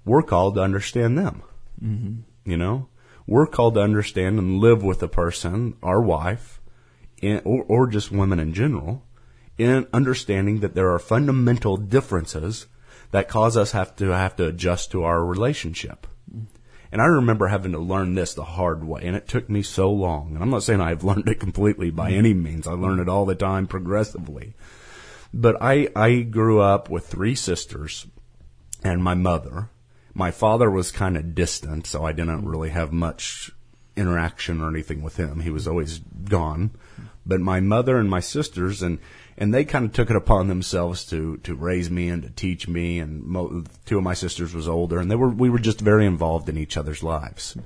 we're 0.04 0.22
called 0.22 0.56
to 0.56 0.60
understand 0.60 1.16
them. 1.16 1.42
Mm-hmm. 1.82 2.50
You 2.50 2.58
know, 2.58 2.88
we're 3.26 3.46
called 3.46 3.74
to 3.74 3.80
understand 3.80 4.38
and 4.38 4.58
live 4.58 4.82
with 4.82 5.02
a 5.02 5.08
person, 5.08 5.76
our 5.82 6.02
wife, 6.02 6.60
in, 7.22 7.40
or, 7.46 7.64
or 7.64 7.86
just 7.86 8.12
women 8.12 8.38
in 8.38 8.52
general, 8.52 9.06
in 9.56 9.86
understanding 9.94 10.60
that 10.60 10.74
there 10.74 10.90
are 10.90 10.98
fundamental 10.98 11.78
differences 11.78 12.66
that 13.12 13.28
cause 13.28 13.56
us 13.56 13.72
have 13.72 13.96
to 13.96 14.10
have 14.10 14.36
to 14.36 14.46
adjust 14.46 14.90
to 14.90 15.04
our 15.04 15.24
relationship. 15.24 16.06
And 16.92 17.00
I 17.00 17.06
remember 17.06 17.46
having 17.46 17.72
to 17.72 17.78
learn 17.78 18.14
this 18.14 18.34
the 18.34 18.44
hard 18.44 18.82
way, 18.82 19.02
and 19.04 19.14
it 19.14 19.28
took 19.28 19.48
me 19.48 19.62
so 19.62 19.90
long. 19.92 20.34
And 20.34 20.42
I'm 20.42 20.50
not 20.50 20.64
saying 20.64 20.80
I've 20.80 21.04
learned 21.10 21.28
it 21.28 21.40
completely 21.40 21.90
by 21.90 22.10
mm-hmm. 22.10 22.18
any 22.18 22.34
means. 22.34 22.66
I 22.66 22.72
learn 22.72 23.00
it 23.00 23.08
all 23.08 23.26
the 23.26 23.34
time 23.34 23.66
progressively. 23.66 24.54
But 25.32 25.56
I, 25.60 25.88
I 25.94 26.22
grew 26.22 26.60
up 26.60 26.90
with 26.90 27.06
three 27.06 27.36
sisters 27.36 28.06
and 28.82 29.02
my 29.02 29.14
mother. 29.14 29.70
My 30.12 30.32
father 30.32 30.68
was 30.68 30.90
kind 30.90 31.16
of 31.16 31.34
distant, 31.34 31.86
so 31.86 32.04
I 32.04 32.12
didn't 32.12 32.46
really 32.46 32.70
have 32.70 32.92
much 32.92 33.52
interaction 33.96 34.60
or 34.60 34.68
anything 34.68 35.02
with 35.02 35.16
him. 35.16 35.40
He 35.40 35.50
was 35.50 35.68
always 35.68 35.98
gone. 35.98 36.72
But 37.26 37.40
my 37.40 37.60
mother 37.60 37.98
and 37.98 38.08
my 38.08 38.20
sisters 38.20 38.82
and 38.82 38.98
and 39.36 39.54
they 39.54 39.64
kind 39.64 39.86
of 39.86 39.92
took 39.92 40.10
it 40.10 40.16
upon 40.16 40.48
themselves 40.48 41.04
to 41.06 41.38
to 41.38 41.54
raise 41.54 41.90
me 41.90 42.08
and 42.08 42.22
to 42.22 42.30
teach 42.30 42.68
me. 42.68 42.98
And 42.98 43.22
mo- 43.24 43.64
two 43.86 43.98
of 43.98 44.04
my 44.04 44.14
sisters 44.14 44.54
was 44.54 44.68
older, 44.68 44.98
and 44.98 45.10
they 45.10 45.16
were 45.16 45.28
we 45.28 45.50
were 45.50 45.58
just 45.58 45.80
very 45.80 46.06
involved 46.06 46.48
in 46.48 46.58
each 46.58 46.76
other's 46.76 47.02
lives. 47.02 47.56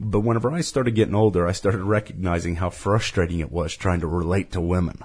But 0.00 0.20
whenever 0.20 0.52
I 0.52 0.60
started 0.60 0.94
getting 0.94 1.14
older, 1.14 1.46
I 1.46 1.52
started 1.52 1.82
recognizing 1.82 2.56
how 2.56 2.70
frustrating 2.70 3.40
it 3.40 3.50
was 3.50 3.74
trying 3.74 4.00
to 4.00 4.06
relate 4.06 4.52
to 4.52 4.60
women. 4.60 5.00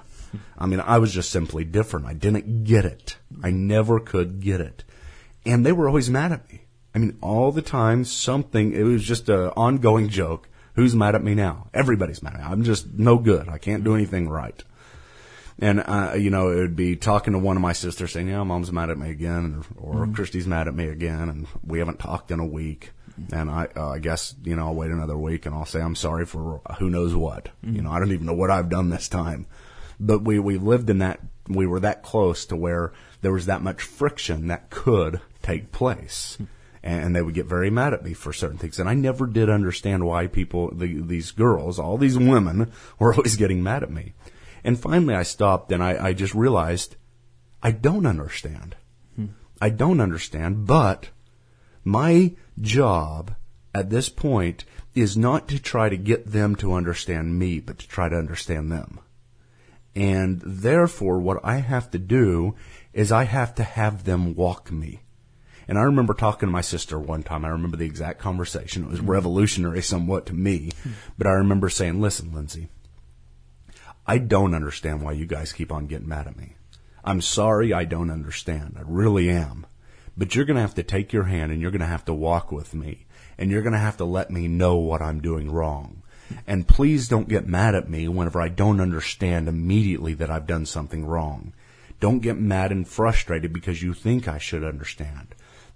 I 0.56 0.66
mean, 0.66 0.80
I 0.80 0.98
was 0.98 1.12
just 1.12 1.30
simply 1.30 1.64
different. 1.64 2.06
I 2.06 2.14
didn't 2.14 2.64
get 2.64 2.84
it. 2.84 3.16
I 3.42 3.50
never 3.50 4.00
could 4.00 4.40
get 4.40 4.60
it. 4.60 4.84
And 5.44 5.64
they 5.64 5.72
were 5.72 5.88
always 5.88 6.10
mad 6.10 6.32
at 6.32 6.50
me. 6.50 6.62
I 6.94 6.98
mean, 6.98 7.18
all 7.20 7.50
the 7.50 7.62
time, 7.62 8.04
something, 8.04 8.72
it 8.72 8.84
was 8.84 9.02
just 9.02 9.28
an 9.28 9.48
ongoing 9.56 10.08
joke. 10.08 10.48
Who's 10.74 10.94
mad 10.94 11.14
at 11.14 11.22
me 11.22 11.34
now? 11.34 11.68
Everybody's 11.72 12.22
mad 12.22 12.34
at 12.34 12.40
me. 12.40 12.46
I'm 12.46 12.64
just 12.64 12.92
no 12.92 13.18
good. 13.18 13.48
I 13.48 13.58
can't 13.58 13.84
do 13.84 13.94
anything 13.94 14.28
right. 14.28 14.62
And, 15.58 15.80
uh, 15.80 16.14
you 16.16 16.30
know, 16.30 16.50
it 16.50 16.56
would 16.56 16.76
be 16.76 16.96
talking 16.96 17.32
to 17.32 17.38
one 17.38 17.56
of 17.56 17.62
my 17.62 17.72
sisters 17.72 18.12
saying, 18.12 18.28
yeah, 18.28 18.42
mom's 18.42 18.72
mad 18.72 18.90
at 18.90 18.98
me 18.98 19.10
again, 19.10 19.64
or, 19.76 20.02
or 20.02 20.06
Christy's 20.08 20.48
mad 20.48 20.66
at 20.66 20.74
me 20.74 20.88
again, 20.88 21.28
and 21.28 21.46
we 21.64 21.78
haven't 21.78 22.00
talked 22.00 22.32
in 22.32 22.40
a 22.40 22.46
week. 22.46 22.90
And 23.32 23.48
I, 23.48 23.68
uh, 23.76 23.90
I 23.90 24.00
guess, 24.00 24.34
you 24.42 24.56
know, 24.56 24.66
I'll 24.66 24.74
wait 24.74 24.90
another 24.90 25.16
week 25.16 25.46
and 25.46 25.54
I'll 25.54 25.64
say 25.64 25.80
I'm 25.80 25.94
sorry 25.94 26.26
for 26.26 26.60
who 26.80 26.90
knows 26.90 27.14
what. 27.14 27.50
You 27.62 27.80
know, 27.80 27.92
I 27.92 28.00
don't 28.00 28.10
even 28.10 28.26
know 28.26 28.34
what 28.34 28.50
I've 28.50 28.68
done 28.68 28.90
this 28.90 29.08
time. 29.08 29.46
But 30.00 30.22
we, 30.22 30.40
we 30.40 30.58
lived 30.58 30.90
in 30.90 30.98
that, 30.98 31.20
we 31.48 31.64
were 31.64 31.78
that 31.80 32.02
close 32.02 32.44
to 32.46 32.56
where 32.56 32.92
there 33.22 33.32
was 33.32 33.46
that 33.46 33.62
much 33.62 33.82
friction 33.82 34.48
that 34.48 34.70
could 34.70 35.20
take 35.42 35.70
place. 35.70 36.38
And 36.84 37.16
they 37.16 37.22
would 37.22 37.34
get 37.34 37.46
very 37.46 37.70
mad 37.70 37.94
at 37.94 38.04
me 38.04 38.12
for 38.12 38.34
certain 38.34 38.58
things. 38.58 38.78
And 38.78 38.90
I 38.90 38.94
never 38.94 39.26
did 39.26 39.48
understand 39.48 40.04
why 40.04 40.26
people, 40.26 40.70
the, 40.70 41.00
these 41.00 41.30
girls, 41.30 41.78
all 41.78 41.96
these 41.96 42.18
women 42.18 42.70
were 42.98 43.14
always 43.14 43.36
getting 43.36 43.62
mad 43.62 43.82
at 43.82 43.90
me. 43.90 44.12
And 44.62 44.78
finally 44.78 45.14
I 45.14 45.22
stopped 45.22 45.72
and 45.72 45.82
I, 45.82 46.08
I 46.08 46.12
just 46.12 46.34
realized 46.34 46.96
I 47.62 47.70
don't 47.70 48.04
understand. 48.04 48.76
I 49.60 49.70
don't 49.70 50.00
understand, 50.00 50.66
but 50.66 51.08
my 51.84 52.34
job 52.60 53.34
at 53.74 53.88
this 53.88 54.10
point 54.10 54.64
is 54.94 55.16
not 55.16 55.48
to 55.48 55.58
try 55.58 55.88
to 55.88 55.96
get 55.96 56.30
them 56.30 56.54
to 56.56 56.74
understand 56.74 57.38
me, 57.38 57.60
but 57.60 57.78
to 57.78 57.88
try 57.88 58.08
to 58.08 58.16
understand 58.16 58.70
them. 58.70 59.00
And 59.94 60.42
therefore, 60.44 61.18
what 61.18 61.40
I 61.44 61.56
have 61.56 61.90
to 61.92 61.98
do 61.98 62.56
is 62.92 63.10
I 63.10 63.24
have 63.24 63.54
to 63.54 63.64
have 63.64 64.04
them 64.04 64.34
walk 64.34 64.70
me. 64.70 65.00
And 65.66 65.78
I 65.78 65.82
remember 65.82 66.14
talking 66.14 66.48
to 66.48 66.52
my 66.52 66.60
sister 66.60 66.98
one 66.98 67.22
time. 67.22 67.44
I 67.44 67.48
remember 67.48 67.76
the 67.76 67.86
exact 67.86 68.20
conversation. 68.20 68.84
It 68.84 68.90
was 68.90 68.98
mm-hmm. 69.00 69.10
revolutionary 69.10 69.82
somewhat 69.82 70.26
to 70.26 70.34
me, 70.34 70.72
but 71.16 71.26
I 71.26 71.32
remember 71.32 71.68
saying, 71.68 72.00
listen, 72.00 72.32
Lindsay, 72.32 72.68
I 74.06 74.18
don't 74.18 74.54
understand 74.54 75.02
why 75.02 75.12
you 75.12 75.26
guys 75.26 75.52
keep 75.52 75.72
on 75.72 75.86
getting 75.86 76.08
mad 76.08 76.26
at 76.26 76.36
me. 76.36 76.56
I'm 77.04 77.20
sorry 77.20 77.72
I 77.72 77.84
don't 77.84 78.10
understand. 78.10 78.76
I 78.78 78.82
really 78.84 79.30
am. 79.30 79.66
But 80.16 80.34
you're 80.34 80.44
going 80.44 80.56
to 80.56 80.62
have 80.62 80.74
to 80.74 80.82
take 80.82 81.12
your 81.12 81.24
hand 81.24 81.52
and 81.52 81.60
you're 81.60 81.70
going 81.70 81.80
to 81.80 81.86
have 81.86 82.04
to 82.06 82.14
walk 82.14 82.52
with 82.52 82.74
me. 82.74 83.06
And 83.36 83.50
you're 83.50 83.62
going 83.62 83.72
to 83.72 83.78
have 83.78 83.96
to 83.96 84.04
let 84.04 84.30
me 84.30 84.46
know 84.46 84.76
what 84.76 85.02
I'm 85.02 85.20
doing 85.20 85.50
wrong. 85.50 86.02
And 86.46 86.68
please 86.68 87.08
don't 87.08 87.28
get 87.28 87.46
mad 87.46 87.74
at 87.74 87.90
me 87.90 88.08
whenever 88.08 88.40
I 88.40 88.48
don't 88.48 88.80
understand 88.80 89.48
immediately 89.48 90.14
that 90.14 90.30
I've 90.30 90.46
done 90.46 90.66
something 90.66 91.04
wrong. 91.04 91.52
Don't 92.00 92.20
get 92.20 92.38
mad 92.38 92.72
and 92.72 92.86
frustrated 92.86 93.52
because 93.52 93.82
you 93.82 93.92
think 93.94 94.28
I 94.28 94.38
should 94.38 94.64
understand. 94.64 95.34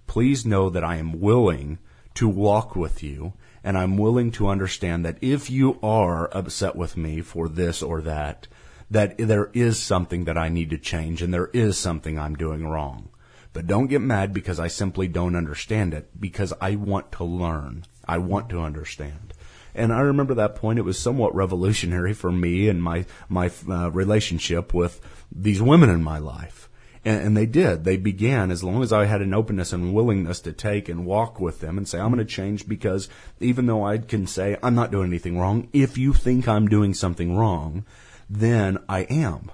Please 0.08 0.44
know 0.44 0.68
that 0.68 0.82
I 0.82 0.96
am 0.96 1.20
willing 1.20 1.78
to 2.14 2.28
walk 2.28 2.74
with 2.74 3.00
you, 3.00 3.34
and 3.62 3.78
I'm 3.78 3.96
willing 3.96 4.32
to 4.32 4.48
understand 4.48 5.04
that 5.04 5.18
if 5.20 5.48
you 5.50 5.78
are 5.80 6.28
upset 6.36 6.74
with 6.74 6.96
me 6.96 7.20
for 7.20 7.48
this 7.48 7.80
or 7.80 8.00
that, 8.02 8.48
that 8.90 9.16
there 9.18 9.50
is 9.52 9.78
something 9.78 10.24
that 10.24 10.36
I 10.36 10.48
need 10.48 10.70
to 10.70 10.78
change 10.78 11.22
and 11.22 11.32
there 11.32 11.50
is 11.52 11.78
something 11.78 12.18
I'm 12.18 12.34
doing 12.34 12.66
wrong. 12.66 13.10
But 13.52 13.66
don't 13.66 13.86
get 13.88 14.00
mad 14.00 14.32
because 14.32 14.58
I 14.58 14.68
simply 14.68 15.08
don't 15.08 15.36
understand 15.36 15.94
it 15.94 16.18
because 16.18 16.52
I 16.60 16.76
want 16.76 17.12
to 17.12 17.24
learn. 17.24 17.84
I 18.06 18.18
want 18.18 18.48
to 18.50 18.60
understand. 18.60 19.34
And 19.74 19.92
I 19.92 20.00
remember 20.00 20.34
that 20.34 20.56
point. 20.56 20.78
It 20.78 20.84
was 20.84 20.98
somewhat 20.98 21.34
revolutionary 21.34 22.14
for 22.14 22.32
me 22.32 22.68
and 22.68 22.82
my 22.82 23.04
my 23.28 23.50
uh, 23.68 23.90
relationship 23.90 24.74
with 24.74 25.00
these 25.30 25.62
women 25.62 25.90
in 25.90 26.02
my 26.02 26.18
life. 26.18 26.67
And, 27.08 27.28
and 27.28 27.36
they 27.38 27.46
did. 27.46 27.84
They 27.84 27.96
began 27.96 28.50
as 28.50 28.62
long 28.62 28.82
as 28.82 28.92
I 28.92 29.06
had 29.06 29.22
an 29.22 29.32
openness 29.32 29.72
and 29.72 29.94
willingness 29.94 30.40
to 30.42 30.52
take 30.52 30.90
and 30.90 31.06
walk 31.06 31.40
with 31.40 31.60
them 31.60 31.78
and 31.78 31.88
say, 31.88 31.98
I'm 31.98 32.12
going 32.12 32.18
to 32.18 32.30
change 32.30 32.68
because 32.68 33.08
even 33.40 33.64
though 33.64 33.82
I 33.82 33.96
can 33.96 34.26
say 34.26 34.58
I'm 34.62 34.74
not 34.74 34.90
doing 34.90 35.06
anything 35.06 35.38
wrong, 35.38 35.68
if 35.72 35.96
you 35.96 36.12
think 36.12 36.46
I'm 36.46 36.68
doing 36.68 36.92
something 36.92 37.34
wrong, 37.34 37.86
then 38.28 38.76
I 38.90 39.00
am. 39.04 39.50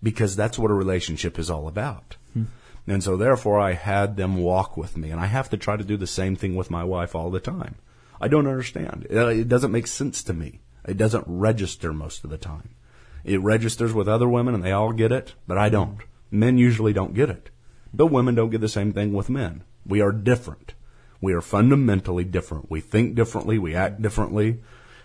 Because 0.00 0.36
that's 0.36 0.60
what 0.60 0.70
a 0.70 0.74
relationship 0.74 1.40
is 1.40 1.50
all 1.50 1.66
about. 1.66 2.16
Hmm. 2.34 2.44
And 2.86 3.02
so 3.02 3.16
therefore 3.16 3.58
I 3.58 3.72
had 3.72 4.16
them 4.16 4.36
walk 4.36 4.76
with 4.76 4.96
me. 4.96 5.10
And 5.10 5.20
I 5.20 5.26
have 5.26 5.50
to 5.50 5.56
try 5.56 5.76
to 5.76 5.84
do 5.84 5.96
the 5.96 6.06
same 6.06 6.36
thing 6.36 6.54
with 6.54 6.70
my 6.70 6.84
wife 6.84 7.16
all 7.16 7.32
the 7.32 7.40
time. 7.40 7.74
I 8.20 8.28
don't 8.28 8.46
understand. 8.46 9.08
It 9.10 9.48
doesn't 9.48 9.72
make 9.72 9.88
sense 9.88 10.22
to 10.22 10.32
me. 10.32 10.60
It 10.86 10.98
doesn't 10.98 11.24
register 11.26 11.92
most 11.92 12.22
of 12.22 12.30
the 12.30 12.38
time. 12.38 12.76
It 13.24 13.40
registers 13.40 13.92
with 13.92 14.06
other 14.06 14.28
women 14.28 14.54
and 14.54 14.62
they 14.62 14.70
all 14.70 14.92
get 14.92 15.10
it, 15.10 15.34
but 15.48 15.58
I 15.58 15.68
don't. 15.68 15.98
Men 16.32 16.56
usually 16.56 16.92
don't 16.92 17.14
get 17.14 17.30
it. 17.30 17.50
But 17.94 18.06
women 18.06 18.34
don't 18.34 18.50
get 18.50 18.62
the 18.62 18.68
same 18.68 18.92
thing 18.92 19.12
with 19.12 19.28
men. 19.28 19.64
We 19.86 20.00
are 20.00 20.12
different. 20.12 20.74
We 21.20 21.34
are 21.34 21.42
fundamentally 21.42 22.24
different. 22.24 22.70
We 22.70 22.80
think 22.80 23.14
differently. 23.14 23.58
We 23.58 23.74
act 23.74 24.00
differently. 24.00 24.62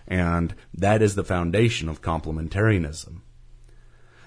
And 0.07 0.55
that 0.73 1.01
is 1.01 1.15
the 1.15 1.25
foundation 1.25 1.89
of 1.89 2.01
complementarianism. 2.01 3.21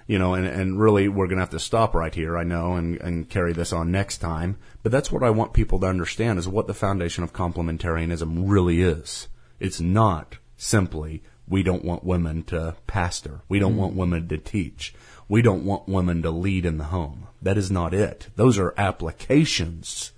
You 0.05 0.19
know, 0.19 0.35
and, 0.35 0.45
and 0.45 0.79
really 0.79 1.07
we're 1.07 1.27
going 1.27 1.37
to 1.37 1.43
have 1.43 1.49
to 1.51 1.59
stop 1.59 1.95
right 1.95 2.13
here, 2.13 2.37
I 2.37 2.43
know, 2.43 2.75
and, 2.75 2.99
and 3.01 3.29
carry 3.29 3.53
this 3.53 3.73
on 3.73 3.91
next 3.91 4.17
time. 4.17 4.57
But 4.83 4.91
that's 4.91 5.11
what 5.11 5.23
I 5.23 5.31
want 5.31 5.53
people 5.53 5.79
to 5.79 5.87
understand 5.87 6.37
is 6.37 6.47
what 6.47 6.67
the 6.67 6.73
foundation 6.73 7.23
of 7.23 7.33
complementarianism 7.33 8.43
really 8.45 8.81
is. 8.81 9.27
It's 9.59 9.81
not 9.81 10.37
simply 10.57 11.23
we 11.47 11.63
don't 11.63 11.83
want 11.83 12.03
women 12.03 12.43
to 12.43 12.75
pastor. 12.87 13.41
We 13.49 13.59
don't 13.59 13.75
mm. 13.75 13.79
want 13.79 13.95
women 13.95 14.27
to 14.29 14.37
teach. 14.37 14.93
We 15.31 15.41
don't 15.41 15.63
want 15.63 15.87
women 15.87 16.21
to 16.23 16.29
lead 16.29 16.65
in 16.65 16.77
the 16.77 16.83
home. 16.83 17.27
That 17.41 17.57
is 17.57 17.71
not 17.71 17.93
it. 17.93 18.27
Those 18.35 18.59
are 18.59 18.73
applications, 18.77 20.11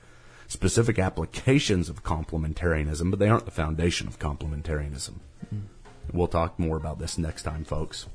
specific 0.47 0.97
applications 0.97 1.87
of 1.87 2.01
complementarianism, 2.01 3.11
but 3.11 3.19
they 3.19 3.29
aren't 3.29 3.45
the 3.45 3.51
foundation 3.51 4.07
of 4.07 4.17
complementarianism. 4.17 5.19
Mm. 5.53 5.65
We'll 6.11 6.27
talk 6.27 6.57
more 6.57 6.77
about 6.77 6.97
this 6.97 7.19
next 7.19 7.43
time, 7.43 7.63
folks. 7.63 8.07